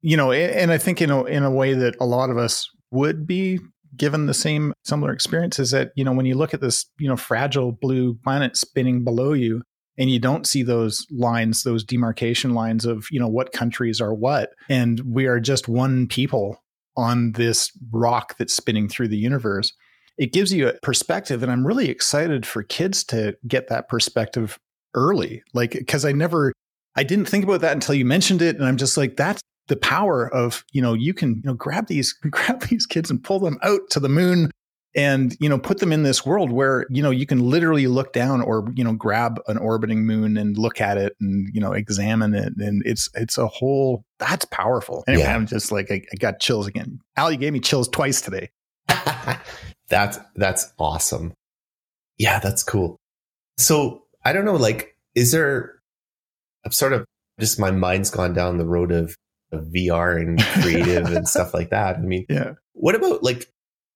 [0.01, 2.69] you know, and I think in a, in a way that a lot of us
[2.91, 3.59] would be
[3.97, 7.07] given the same similar experience is that, you know, when you look at this, you
[7.07, 9.63] know, fragile blue planet spinning below you,
[9.97, 14.13] and you don't see those lines those demarcation lines of you know what countries are
[14.13, 16.59] what and we are just one people
[16.97, 19.73] on this rock that's spinning through the universe.
[20.17, 21.43] It gives you a perspective.
[21.43, 24.57] And I'm really excited for kids to get that perspective
[24.93, 25.43] early.
[25.53, 26.53] Like, because I never,
[26.95, 28.55] I didn't think about that until you mentioned it.
[28.55, 31.87] And I'm just like, that's the power of, you know, you can, you know, grab
[31.87, 34.51] these, grab these kids and pull them out to the moon
[34.95, 38.13] and you know put them in this world where you know you can literally look
[38.13, 41.73] down or you know grab an orbiting moon and look at it and you know
[41.73, 45.03] examine it and it's it's a whole that's powerful.
[45.07, 45.35] Anyway yeah.
[45.35, 46.99] i'm just like I, I, got chills again.
[47.17, 48.49] Al you gave me chills twice today.
[49.87, 51.33] That's that's awesome.
[52.17, 52.97] Yeah that's cool.
[53.57, 55.79] So i don't know like is there
[56.65, 57.05] i'm sort of
[57.39, 59.15] just my mind's gone down the road of,
[59.51, 61.97] of vr and creative and stuff like that.
[61.97, 62.53] I mean yeah.
[62.73, 63.47] what about like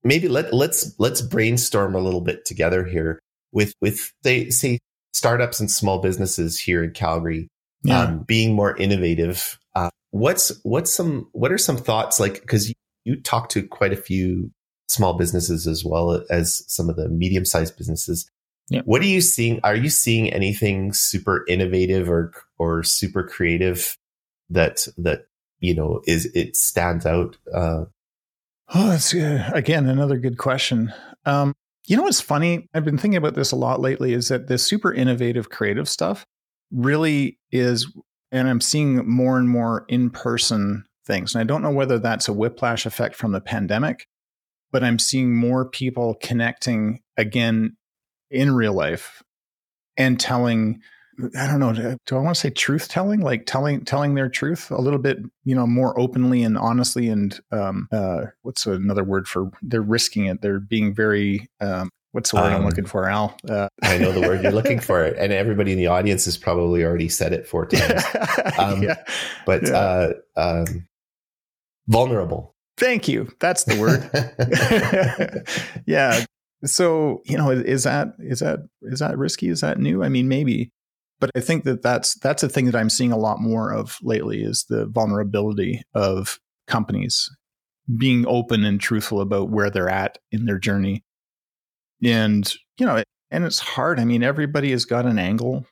[0.03, 3.19] maybe let let's let's brainstorm a little bit together here
[3.51, 4.79] with with they say
[5.13, 7.47] startups and small businesses here in Calgary
[7.83, 8.03] yeah.
[8.03, 9.59] um, being more innovative.
[9.75, 13.93] Uh, what's what's some what are some thoughts like because you, you talk to quite
[13.93, 14.51] a few
[14.87, 18.29] small businesses as well as some of the medium sized businesses.
[18.69, 18.81] Yeah.
[18.85, 19.59] What are you seeing?
[19.63, 23.97] Are you seeing anything super innovative or or super creative
[24.49, 25.27] that that
[25.59, 27.85] you know is it stands out uh,
[28.73, 30.93] Oh, that's again another good question.
[31.25, 31.53] Um,
[31.87, 32.67] you know what's funny?
[32.73, 34.13] I've been thinking about this a lot lately.
[34.13, 36.25] Is that this super innovative creative stuff
[36.71, 37.91] really is,
[38.31, 41.33] and I'm seeing more and more in person things.
[41.33, 44.05] And I don't know whether that's a whiplash effect from the pandemic,
[44.71, 47.75] but I'm seeing more people connecting again
[48.29, 49.23] in real life
[49.97, 50.81] and telling
[51.37, 51.97] I don't know.
[52.05, 53.19] Do I want to say truth telling?
[53.19, 57.09] Like telling telling their truth a little bit, you know, more openly and honestly.
[57.09, 59.51] And um, uh, what's another word for?
[59.61, 60.41] They're risking it.
[60.41, 61.49] They're being very.
[61.59, 63.37] Um, what's the word um, I'm looking for, Al?
[63.47, 66.83] Uh, I know the word you're looking for, and everybody in the audience has probably
[66.83, 68.03] already said it four times.
[68.57, 69.01] Um, yeah.
[69.45, 69.73] But yeah.
[69.77, 70.87] Uh, um,
[71.87, 72.55] vulnerable.
[72.77, 73.29] Thank you.
[73.39, 74.09] That's the word.
[75.85, 76.25] yeah.
[76.65, 79.47] So you know, is that is that is that risky?
[79.47, 80.03] Is that new?
[80.03, 80.71] I mean, maybe
[81.19, 83.97] but I think that that's that's a thing that I'm seeing a lot more of
[84.01, 87.29] lately is the vulnerability of companies
[87.97, 91.03] being open and truthful about where they're at in their journey.
[92.03, 93.99] And you know, and it's hard.
[93.99, 95.65] I mean, everybody has got an angle.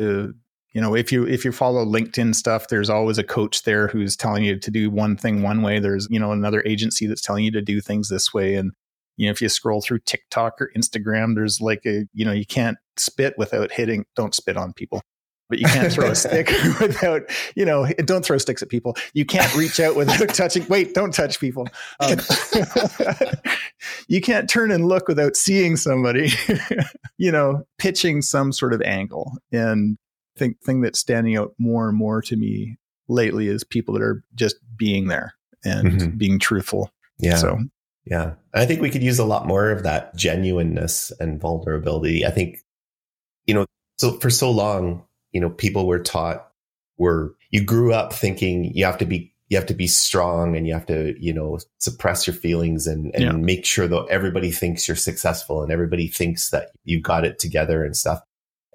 [0.00, 0.28] Uh,
[0.72, 4.16] you know, if you if you follow LinkedIn stuff, there's always a coach there who's
[4.16, 5.78] telling you to do one thing one way.
[5.78, 8.72] There's you know another agency that's telling you to do things this way, and
[9.16, 12.46] you know if you scroll through tiktok or instagram there's like a you know you
[12.46, 15.02] can't spit without hitting don't spit on people
[15.48, 16.48] but you can't throw a stick
[16.80, 17.22] without
[17.54, 21.14] you know don't throw sticks at people you can't reach out without touching wait don't
[21.14, 21.66] touch people
[22.00, 22.18] um,
[24.08, 26.30] you can't turn and look without seeing somebody
[27.18, 29.98] you know pitching some sort of angle and
[30.36, 32.76] I think thing that's standing out more and more to me
[33.08, 36.16] lately is people that are just being there and mm-hmm.
[36.18, 37.58] being truthful yeah so
[38.06, 38.34] yeah.
[38.54, 42.24] I think we could use a lot more of that genuineness and vulnerability.
[42.24, 42.60] I think,
[43.46, 43.66] you know,
[43.98, 46.48] so for so long, you know, people were taught
[46.98, 50.66] were you grew up thinking you have to be you have to be strong and
[50.66, 53.32] you have to, you know, suppress your feelings and, and yeah.
[53.32, 57.84] make sure that everybody thinks you're successful and everybody thinks that you got it together
[57.84, 58.20] and stuff.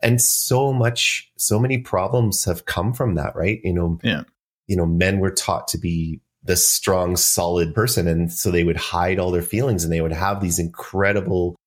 [0.01, 3.59] And so much, so many problems have come from that, right?
[3.65, 4.23] You know, yeah.
[4.67, 8.07] you know, men were taught to be the strong, solid person.
[8.07, 11.57] And so they would hide all their feelings and they would have these incredible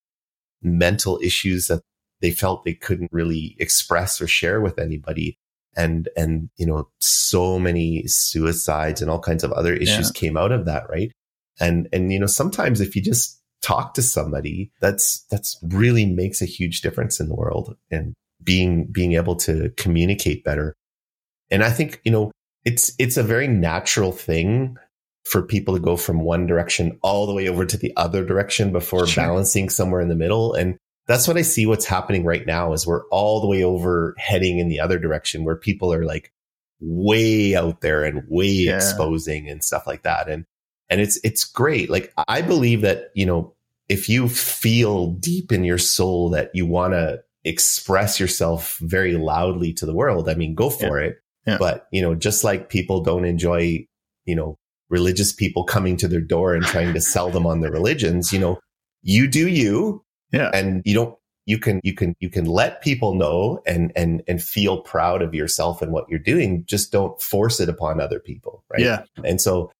[0.62, 1.82] mental issues that
[2.24, 5.36] they felt they couldn't really express or share with anybody.
[5.76, 10.20] And, and, you know, so many suicides and all kinds of other issues yeah.
[10.20, 10.88] came out of that.
[10.88, 11.12] Right.
[11.60, 16.40] And, and, you know, sometimes if you just talk to somebody, that's, that's really makes
[16.40, 20.74] a huge difference in the world and being, being able to communicate better.
[21.50, 22.30] And I think, you know,
[22.64, 24.78] it's it's a very natural thing
[25.26, 28.72] for people to go from one direction all the way over to the other direction
[28.72, 29.22] before sure.
[29.22, 32.86] balancing somewhere in the middle and that's what i see what's happening right now is
[32.86, 36.32] we're all the way over heading in the other direction where people are like
[36.80, 38.76] way out there and way yeah.
[38.76, 40.44] exposing and stuff like that and
[40.90, 43.54] and it's it's great like i believe that you know
[43.88, 49.72] if you feel deep in your soul that you want to express yourself very loudly
[49.72, 51.08] to the world i mean go for yeah.
[51.08, 51.58] it yeah.
[51.58, 53.86] But, you know, just like people don't enjoy,
[54.24, 57.70] you know, religious people coming to their door and trying to sell them on their
[57.70, 58.58] religions, you know,
[59.02, 60.03] you do you.
[60.34, 60.50] Yeah.
[60.52, 64.42] And you don't, you can, you can, you can let people know and, and, and
[64.42, 66.64] feel proud of yourself and what you're doing.
[66.66, 68.64] Just don't force it upon other people.
[68.70, 68.80] Right.
[68.80, 69.04] Yeah.
[69.22, 69.70] And so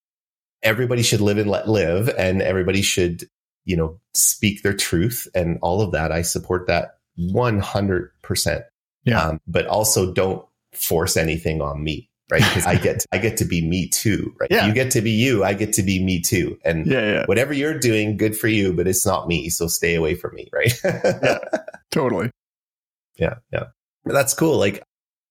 [0.62, 3.24] everybody should live and let live and everybody should,
[3.64, 6.12] you know, speak their truth and all of that.
[6.12, 8.64] I support that 100%.
[9.04, 9.22] Yeah.
[9.22, 12.10] Um, but also don't force anything on me.
[12.34, 12.42] Right?
[12.54, 14.50] Because I get I get to be me too, right?
[14.50, 14.66] Yeah.
[14.66, 16.58] You get to be you, I get to be me too.
[16.64, 17.24] And yeah, yeah.
[17.26, 19.48] whatever you're doing, good for you, but it's not me.
[19.50, 20.72] So stay away from me, right?
[20.84, 21.38] yeah,
[21.90, 22.30] totally.
[23.16, 23.64] Yeah, yeah.
[24.04, 24.58] That's cool.
[24.58, 24.82] Like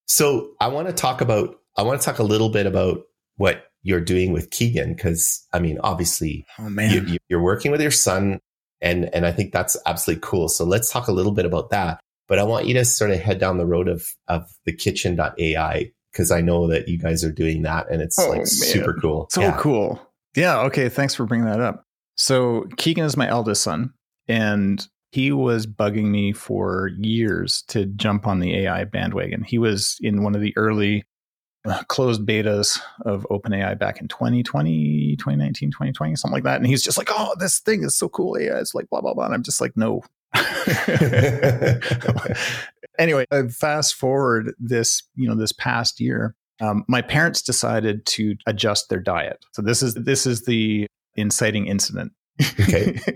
[0.06, 3.02] so I want to talk about I want to talk a little bit about
[3.36, 7.08] what you're doing with Keegan because I mean obviously oh, man.
[7.08, 8.40] You, you're working with your son
[8.80, 10.48] and and I think that's absolutely cool.
[10.48, 12.00] So let's talk a little bit about that.
[12.26, 15.92] But I want you to sort of head down the road of of the kitchen.ai
[16.14, 18.46] because I know that you guys are doing that and it's oh, like man.
[18.46, 19.26] super cool.
[19.30, 19.56] So yeah.
[19.58, 20.00] cool.
[20.36, 20.60] Yeah.
[20.62, 20.88] Okay.
[20.88, 21.84] Thanks for bringing that up.
[22.14, 23.92] So Keegan is my eldest son,
[24.28, 29.42] and he was bugging me for years to jump on the AI bandwagon.
[29.42, 31.04] He was in one of the early
[31.64, 36.56] uh, closed betas of OpenAI back in 2020, 2019, 2020, something like that.
[36.56, 38.36] And he's just like, oh, this thing is so cool.
[38.38, 39.24] AI It's like blah, blah, blah.
[39.24, 40.02] And I'm just like, no.
[42.98, 48.88] anyway, fast forward this, you know, this past year, um, my parents decided to adjust
[48.88, 49.38] their diet.
[49.52, 52.12] So this is this is the inciting incident.
[52.60, 52.98] Okay.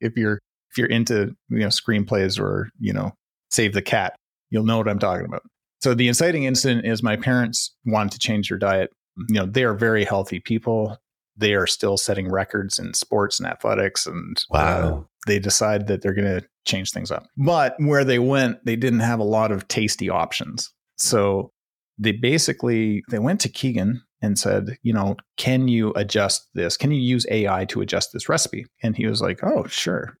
[0.00, 3.12] if you're if you're into you know screenplays or you know
[3.50, 4.14] Save the Cat,
[4.50, 5.42] you'll know what I'm talking about.
[5.80, 8.90] So the inciting incident is my parents wanted to change their diet.
[9.28, 10.96] You know, they are very healthy people.
[11.36, 15.86] They are still setting records in sports and athletics, and uh, wow, uh, they decide
[15.88, 17.26] that they're going to change things up.
[17.36, 20.70] But where they went, they didn't have a lot of tasty options.
[20.96, 21.52] So
[21.98, 26.76] they basically they went to Keegan and said, you know, can you adjust this?
[26.76, 28.66] Can you use AI to adjust this recipe?
[28.82, 30.16] And he was like, oh, sure.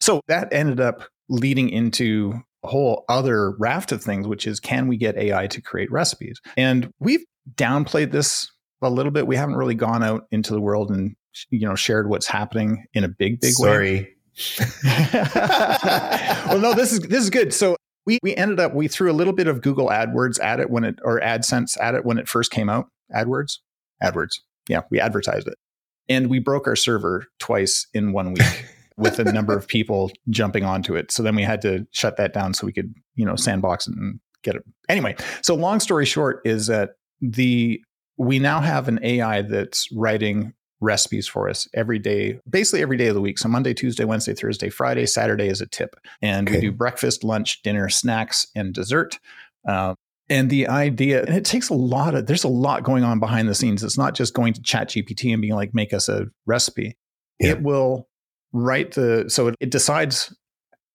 [0.00, 4.88] So that ended up leading into a whole other raft of things, which is can
[4.88, 6.40] we get AI to create recipes?
[6.56, 7.24] And we've
[7.54, 8.50] downplayed this
[8.80, 9.26] a little bit.
[9.26, 11.14] We haven't really gone out into the world and
[11.50, 13.94] you know shared what's happening in a big, big Sorry.
[13.94, 14.08] way.
[14.84, 17.52] well, no, this is this is good.
[17.52, 20.70] So we we ended up we threw a little bit of Google AdWords at it
[20.70, 22.88] when it or AdSense at it when it first came out.
[23.14, 23.58] AdWords,
[24.02, 24.40] AdWords.
[24.68, 25.58] Yeah, we advertised it,
[26.08, 28.66] and we broke our server twice in one week
[28.96, 31.10] with a number of people jumping onto it.
[31.12, 33.94] So then we had to shut that down so we could, you know, sandbox it
[33.96, 34.62] and get it.
[34.88, 36.90] Anyway, so long story short is that
[37.20, 37.82] the
[38.16, 43.08] we now have an AI that's writing recipes for us every day, basically every day
[43.08, 43.38] of the week.
[43.38, 45.96] So Monday, Tuesday, Wednesday, Thursday, Friday, Saturday is a tip.
[46.20, 46.58] And okay.
[46.58, 49.18] we do breakfast, lunch, dinner, snacks, and dessert.
[49.66, 49.94] Uh,
[50.28, 53.48] and the idea, and it takes a lot of, there's a lot going on behind
[53.48, 53.82] the scenes.
[53.82, 56.96] It's not just going to ChatGPT and being like, make us a recipe.
[57.38, 57.52] Yeah.
[57.52, 58.08] It will
[58.52, 60.34] write the so it, it decides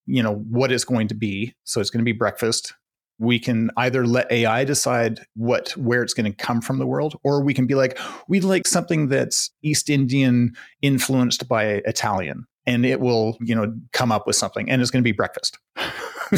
[0.06, 2.74] you know what it's going to be so it's going to be breakfast
[3.20, 7.20] we can either let AI decide what where it's going to come from the world,
[7.24, 12.86] or we can be like, we'd like something that's East Indian influenced by Italian, and
[12.86, 15.58] it will, you know, come up with something, and it's going to be breakfast.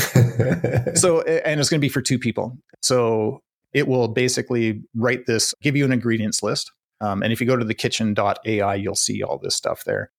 [0.96, 2.58] so, and it's going to be for two people.
[2.82, 3.42] So
[3.74, 6.72] it will basically write this, give you an ingredients list.
[7.02, 10.12] Um, and if you go to the kitchen.ai, you'll see all this stuff there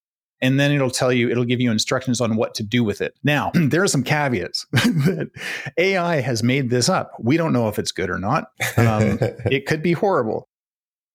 [0.43, 3.15] and then it'll tell you it'll give you instructions on what to do with it.
[3.23, 5.31] Now there are some caveats that
[5.79, 7.13] ai has made this up.
[7.21, 8.51] We don't know if it's good or not.
[8.77, 9.19] Um,
[9.51, 10.49] it could be horrible.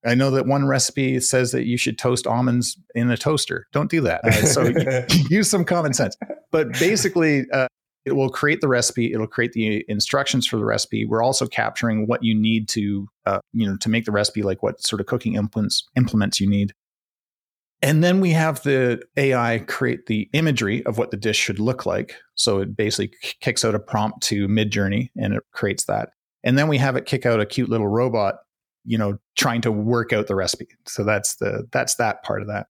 [0.05, 3.65] I know that one recipe says that you should toast almonds in a toaster.
[3.71, 4.23] Don't do that.
[4.23, 6.15] Uh, so use some common sense.
[6.51, 7.67] But basically uh,
[8.05, 11.05] it will create the recipe it'll create the instructions for the recipe.
[11.05, 14.61] We're also capturing what you need to uh, you know to make the recipe like
[14.61, 16.73] what sort of cooking implements implements you need
[17.81, 21.85] and then we have the AI create the imagery of what the dish should look
[21.85, 22.15] like.
[22.35, 26.09] So it basically kicks out a prompt to Midjourney and it creates that.
[26.43, 28.35] And then we have it kick out a cute little robot,
[28.85, 30.67] you know, trying to work out the recipe.
[30.85, 32.67] So that's the that's that part of that.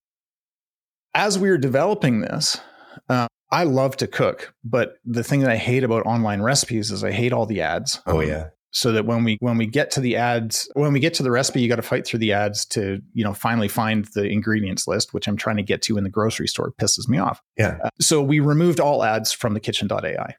[1.14, 2.60] As we were developing this,
[3.08, 7.04] uh, I love to cook, but the thing that I hate about online recipes is
[7.04, 8.00] I hate all the ads.
[8.06, 11.14] Oh yeah so that when we when we get to the ads when we get
[11.14, 14.04] to the recipe you got to fight through the ads to you know finally find
[14.14, 16.68] the ingredients list which i'm trying to get to in the grocery store.
[16.68, 17.40] It pisses me off.
[17.56, 17.78] Yeah.
[17.82, 20.34] Uh, so we removed all ads from the kitchen.ai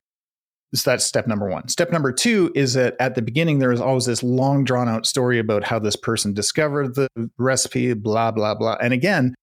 [0.76, 1.70] so that's step number one.
[1.70, 5.06] Step number two is that at the beginning there is always this long drawn out
[5.06, 7.08] story about how this person discovered the
[7.38, 8.78] recipe blah blah blah.
[8.82, 9.34] And again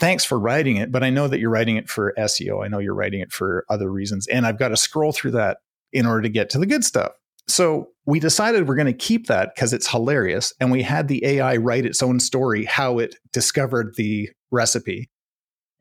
[0.00, 2.78] thanks for writing it but i know that you're writing it for seo i know
[2.80, 4.26] you're writing it for other reasons.
[4.26, 5.58] And i've got to scroll through that
[5.92, 7.12] in order to get to the good stuff
[7.52, 10.52] so we decided we're going to keep that because it's hilarious.
[10.58, 15.10] And we had the AI write its own story, how it discovered the recipe.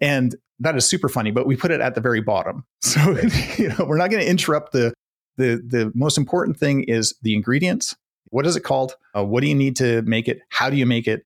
[0.02, 2.66] And that is super funny, but we put it at the very bottom.
[2.84, 3.18] So
[3.58, 4.94] you know, we're not going to interrupt the
[5.38, 7.96] the the most important thing is the ingredients.
[8.32, 8.96] What is it called?
[9.16, 10.40] Uh, what do you need to make it?
[10.50, 11.24] How do you make it?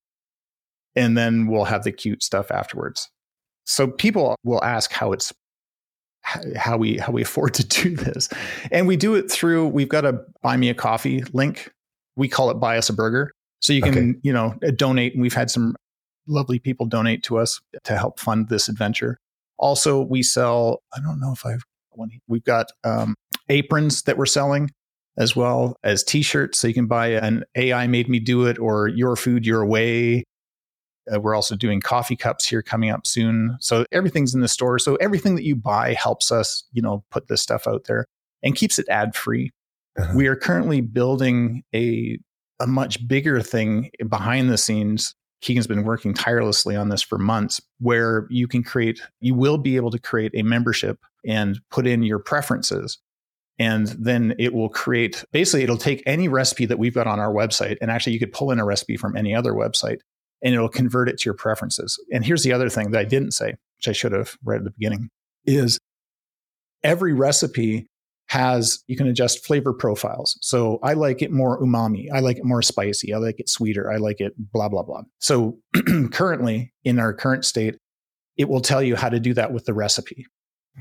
[0.95, 3.09] And then we'll have the cute stuff afterwards.
[3.65, 5.33] So people will ask how it's
[6.55, 8.29] how we how we afford to do this
[8.71, 11.71] and we do it through we've got a buy me a coffee link
[12.15, 13.31] we call it buy us a burger
[13.65, 14.19] So you can, okay.
[14.21, 15.13] you know, donate.
[15.13, 15.75] And we've had some
[16.27, 19.17] lovely people donate to us to help fund this adventure.
[19.57, 23.15] Also, we sell, I don't know if I've one, we've got um,
[23.49, 24.69] aprons that we're selling
[25.17, 26.59] as well as t-shirts.
[26.59, 30.25] So you can buy an AI made me do it or your food, your way.
[31.13, 33.57] Uh, we're also doing coffee cups here coming up soon.
[33.59, 34.79] So everything's in the store.
[34.79, 38.05] So everything that you buy helps us, you know, put this stuff out there
[38.43, 39.51] and keeps it ad free.
[39.97, 40.13] Uh-huh.
[40.15, 42.17] We are currently building a
[42.61, 45.13] a much bigger thing behind the scenes.
[45.41, 49.75] Keegan's been working tirelessly on this for months where you can create, you will be
[49.75, 52.97] able to create a membership and put in your preferences
[53.57, 57.33] and then it will create basically it'll take any recipe that we've got on our
[57.33, 59.99] website and actually you could pull in a recipe from any other website
[60.45, 63.31] and it'll convert it to your preferences and here's the other thing that i didn't
[63.31, 65.09] say which i should have right at the beginning
[65.45, 65.77] is
[66.83, 67.85] every recipe
[68.27, 72.45] has you can adjust flavor profiles so i like it more umami i like it
[72.45, 75.57] more spicy i like it sweeter i like it blah blah blah so
[76.11, 77.75] currently in our current state
[78.37, 80.25] it will tell you how to do that with the recipe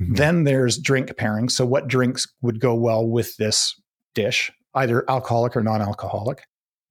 [0.00, 0.14] Mm-hmm.
[0.14, 1.48] Then there's drink pairing.
[1.48, 3.74] So, what drinks would go well with this
[4.14, 6.42] dish, either alcoholic or non alcoholic?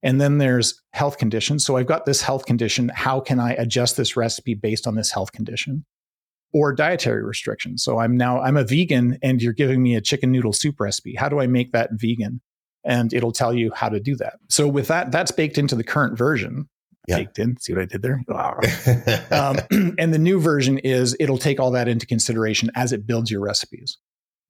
[0.04, 1.66] And then there's health conditions.
[1.66, 2.90] So, I've got this health condition.
[2.94, 5.84] How can I adjust this recipe based on this health condition?
[6.52, 7.82] Or dietary restrictions.
[7.82, 11.16] So, I'm now I'm a vegan and you're giving me a chicken noodle soup recipe.
[11.16, 12.40] How do I make that vegan?
[12.84, 14.34] And it'll tell you how to do that.
[14.48, 16.68] So, with that, that's baked into the current version
[17.06, 17.18] yeah.
[17.18, 17.56] baked in.
[17.58, 18.22] See what I did there?
[19.30, 19.56] um,
[19.98, 23.40] and the new version is it'll take all that into consideration as it builds your
[23.40, 23.98] recipes.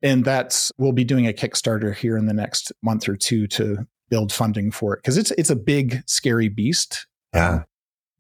[0.02, 3.86] And that's we'll be doing a Kickstarter here in the next month or two to
[4.14, 7.08] build funding for it because it's it's a big scary beast.
[7.34, 7.64] Yeah.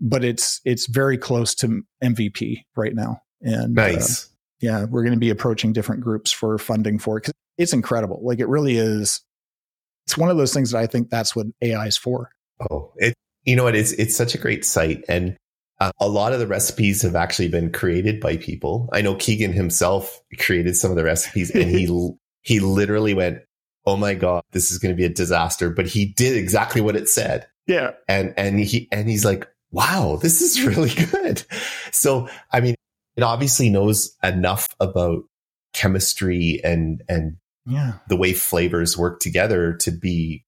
[0.00, 3.22] but it's it's very close to MVP right now.
[3.42, 4.24] And uh, nice.
[4.24, 4.28] Uh,
[4.60, 8.18] yeah, we're going to be approaching different groups for funding for it because it's incredible.
[8.24, 9.20] Like it really is.
[10.06, 12.30] It's one of those things that I think that's what AI is for.
[12.68, 13.14] Oh, it
[13.44, 13.76] you know what?
[13.76, 15.36] It's it's such a great site, and
[15.80, 18.88] uh, a lot of the recipes have actually been created by people.
[18.92, 21.86] I know Keegan himself created some of the recipes, and he
[22.42, 23.42] he literally went,
[23.86, 26.96] "Oh my god, this is going to be a disaster," but he did exactly what
[26.96, 27.46] it said.
[27.66, 31.44] Yeah, and and he and he's like, "Wow, this is really good."
[31.90, 32.74] So, I mean,
[33.16, 35.24] it obviously knows enough about
[35.72, 37.94] chemistry and and yeah.
[38.08, 40.44] the way flavors work together to be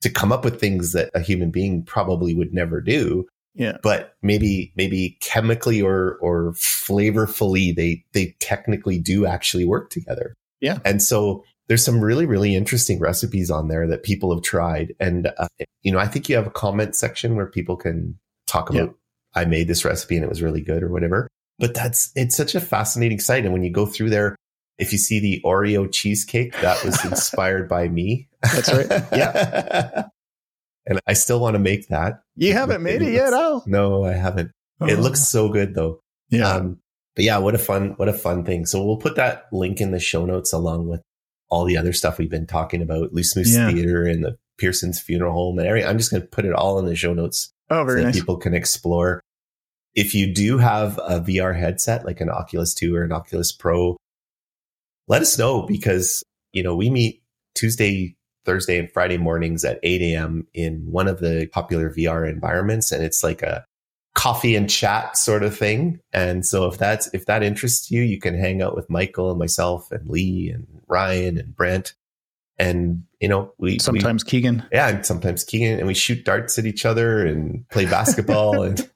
[0.00, 3.26] to come up with things that a human being probably would never do.
[3.54, 3.78] Yeah.
[3.82, 10.34] But maybe, maybe chemically or, or flavorfully, they, they technically do actually work together.
[10.60, 10.78] Yeah.
[10.84, 14.94] And so there's some really, really interesting recipes on there that people have tried.
[14.98, 15.48] And, uh,
[15.82, 19.40] you know, I think you have a comment section where people can talk about, yeah.
[19.40, 21.28] I made this recipe and it was really good or whatever.
[21.58, 23.44] But that's, it's such a fascinating site.
[23.44, 24.34] And when you go through there,
[24.78, 28.28] if you see the Oreo cheesecake, that was inspired by me.
[28.42, 28.88] That's right.
[29.12, 30.04] Yeah.
[30.86, 32.22] and I still want to make that.
[32.36, 33.62] You haven't made it, it yet, Al?
[33.66, 34.52] No, I haven't.
[34.80, 34.86] Oh.
[34.86, 36.00] It looks so good though.
[36.30, 36.50] Yeah.
[36.50, 36.78] Um,
[37.14, 38.64] but yeah, what a fun, what a fun thing.
[38.64, 41.02] So we'll put that link in the show notes along with
[41.50, 43.70] all the other stuff we've been talking about, Loose Moose yeah.
[43.70, 45.88] Theater and the Pearson's Funeral Home and everything.
[45.88, 47.50] I'm just going to put it all in the show notes.
[47.70, 48.14] Oh, very so nice.
[48.14, 49.20] People can explore.
[49.94, 53.96] If you do have a VR headset, like an Oculus 2 or an Oculus Pro,
[55.06, 56.22] let us know because,
[56.52, 57.22] you know, we meet
[57.54, 60.46] Tuesday, Thursday, and Friday mornings at 8 a.m.
[60.54, 62.92] in one of the popular VR environments.
[62.92, 63.64] And it's like a
[64.18, 66.00] coffee and chat sort of thing.
[66.12, 69.38] And so if that's, if that interests you, you can hang out with Michael and
[69.38, 71.94] myself and Lee and Ryan and Brent
[72.58, 76.58] and you know we sometimes we, Keegan, yeah, and sometimes Keegan, and we shoot darts
[76.58, 78.90] at each other and play basketball and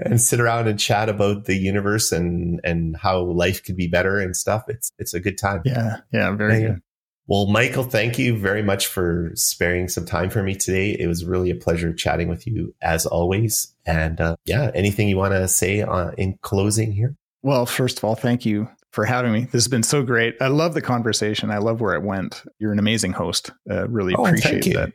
[0.00, 4.18] and sit around and chat about the universe and and how life could be better
[4.18, 4.64] and stuff.
[4.66, 5.62] It's it's a good time.
[5.64, 6.82] Yeah, yeah, very good.
[7.28, 10.96] Well, Michael, thank you very much for sparing some time for me today.
[10.98, 13.74] It was really a pleasure chatting with you as always.
[13.84, 17.16] And uh, yeah, anything you want to say uh, in closing here?
[17.42, 19.40] Well, first of all, thank you for having me.
[19.40, 20.36] This has been so great.
[20.40, 21.50] I love the conversation.
[21.50, 22.44] I love where it went.
[22.58, 23.50] You're an amazing host.
[23.68, 24.92] Uh, really oh, appreciate that.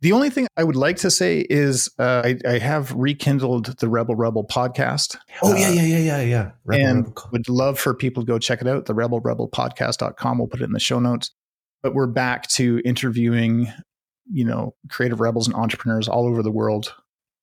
[0.00, 3.88] The only thing I would like to say is uh, I, I, have rekindled the
[3.88, 5.16] Rebel Rebel podcast.
[5.42, 6.50] Oh, yeah, uh, yeah, yeah, yeah, yeah.
[6.64, 7.28] Rebel, and Rebel.
[7.30, 10.38] would love for people to go check it out, the Rebel Rebel podcast.com.
[10.38, 11.30] We'll put it in the show notes.
[11.82, 13.72] But we're back to interviewing,
[14.30, 16.94] you know, creative rebels and entrepreneurs all over the world.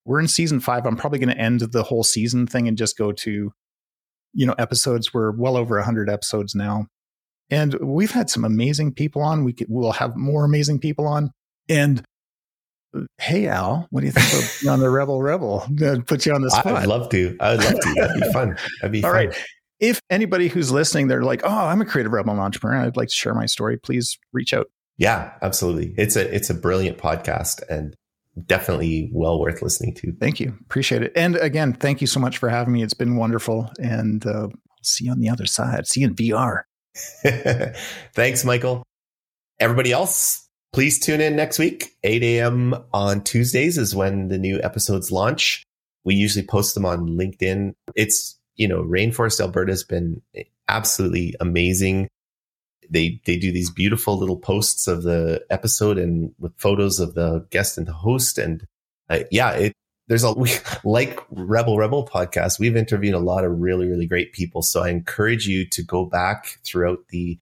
[0.06, 0.86] We're in season five.
[0.86, 3.52] I'm probably going to end the whole season thing and just go to
[4.34, 5.14] you know, episodes.
[5.14, 6.88] We're well over 100 episodes now.
[7.50, 9.44] And we've had some amazing people on.
[9.44, 11.32] We could, we'll have more amazing people on.
[11.68, 12.04] And
[12.96, 15.68] uh, hey, Al, what do you think of on the Rebel Rebel?
[16.06, 16.68] Put you on the spot.
[16.68, 17.36] I'd love to.
[17.40, 17.94] I'd love to.
[17.96, 18.58] That'd be fun.
[18.82, 19.28] That'd be All fun.
[19.28, 19.38] right.
[19.80, 22.82] If anybody who's listening, they're like, oh, I'm a creative rebel entrepreneur.
[22.82, 23.78] I'd like to share my story.
[23.78, 24.68] Please reach out.
[24.98, 25.94] Yeah, absolutely.
[25.98, 27.96] It's a it's a brilliant podcast, and
[28.46, 30.12] definitely well worth listening to.
[30.14, 30.58] Thank you.
[30.62, 31.12] Appreciate it.
[31.16, 32.84] And again, thank you so much for having me.
[32.84, 33.72] It's been wonderful.
[33.80, 35.88] And uh, I'll see you on the other side.
[35.88, 36.64] See you in VR.
[38.14, 38.84] Thanks, Michael.
[39.60, 41.92] Everybody else, please tune in next week.
[42.04, 42.76] 8 a.m.
[42.94, 45.64] on Tuesdays is when the new episodes launch.
[46.06, 47.74] We usually post them on LinkedIn.
[47.96, 50.22] It's, you know, Rainforest Alberta has been
[50.68, 52.10] absolutely amazing.
[52.89, 57.47] They they do these beautiful little posts of the episode and with photos of the
[57.51, 58.66] guest and the host and
[59.10, 59.74] uh, yeah, it
[60.07, 60.36] there's a
[60.84, 62.60] like Rebel Rebel podcast.
[62.60, 66.05] We've interviewed a lot of really really great people, so I encourage you to go
[66.05, 67.39] back throughout the.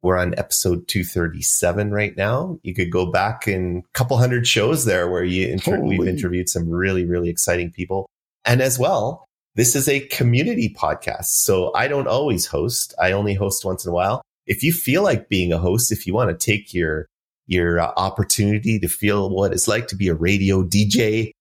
[0.00, 2.60] We're on episode 237 right now.
[2.62, 6.48] You could go back in a couple hundred shows there where you inter- we've interviewed
[6.48, 8.06] some really really exciting people,
[8.44, 9.27] and as well,
[9.58, 11.24] this is a community podcast.
[11.24, 12.94] So I don't always host.
[13.02, 14.22] I only host once in a while.
[14.46, 17.08] If you feel like being a host, if you want to take your
[17.48, 21.32] your uh, opportunity to feel what it's like to be a radio DJ,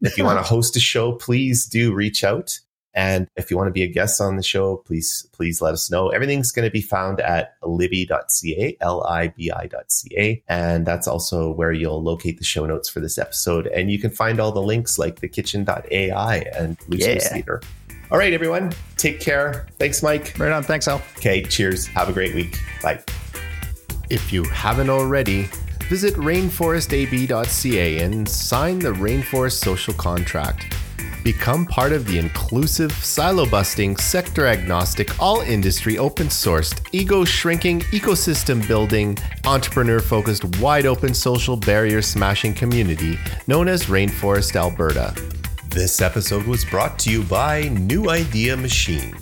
[0.00, 2.58] if you want to host a show, please do reach out.
[2.94, 5.90] And if you want to be a guest on the show, please, please let us
[5.90, 6.08] know.
[6.08, 10.42] Everything's going to be found at libi.ca, L-I-B-I.ca.
[10.48, 13.66] And that's also where you'll locate the show notes for this episode.
[13.68, 17.18] And you can find all the links like the thekitchen.ai and Loose yeah.
[17.18, 17.62] Theater.
[18.10, 18.72] All right, everyone.
[18.96, 19.68] Take care.
[19.78, 20.34] Thanks, Mike.
[20.36, 20.64] Right on.
[20.64, 21.00] Thanks, Al.
[21.16, 21.42] Okay.
[21.42, 21.86] Cheers.
[21.86, 22.58] Have a great week.
[22.82, 23.00] Bye.
[24.10, 25.48] If you haven't already,
[25.84, 30.74] visit rainforestab.ca and sign the Rainforest Social Contract.
[31.22, 37.80] Become part of the inclusive, silo busting, sector agnostic, all industry open sourced, ego shrinking,
[37.92, 45.14] ecosystem building, entrepreneur focused, wide open social barrier smashing community known as Rainforest Alberta.
[45.68, 49.14] This episode was brought to you by New Idea Machine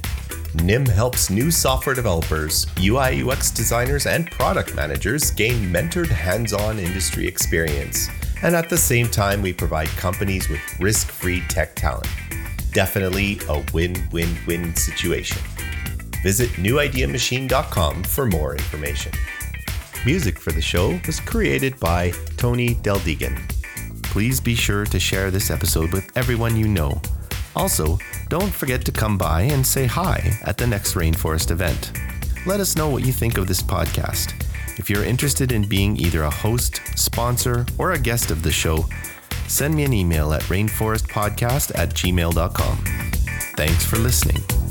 [0.54, 6.78] NIM helps new software developers, UI UX designers, and product managers gain mentored hands on
[6.78, 8.08] industry experience.
[8.42, 12.08] And at the same time, we provide companies with risk free tech talent.
[12.72, 15.42] Definitely a win win win situation.
[16.22, 19.12] Visit newideamachine.com for more information.
[20.06, 23.36] Music for the show was created by Tony Del Degan.
[24.02, 27.00] Please be sure to share this episode with everyone you know.
[27.56, 31.92] Also, don't forget to come by and say hi at the next Rainforest event.
[32.46, 34.47] Let us know what you think of this podcast.
[34.78, 38.86] If you're interested in being either a host, sponsor, or a guest of the show,
[39.48, 42.76] send me an email at rainforestpodcast at gmail.com.
[43.56, 44.67] Thanks for listening.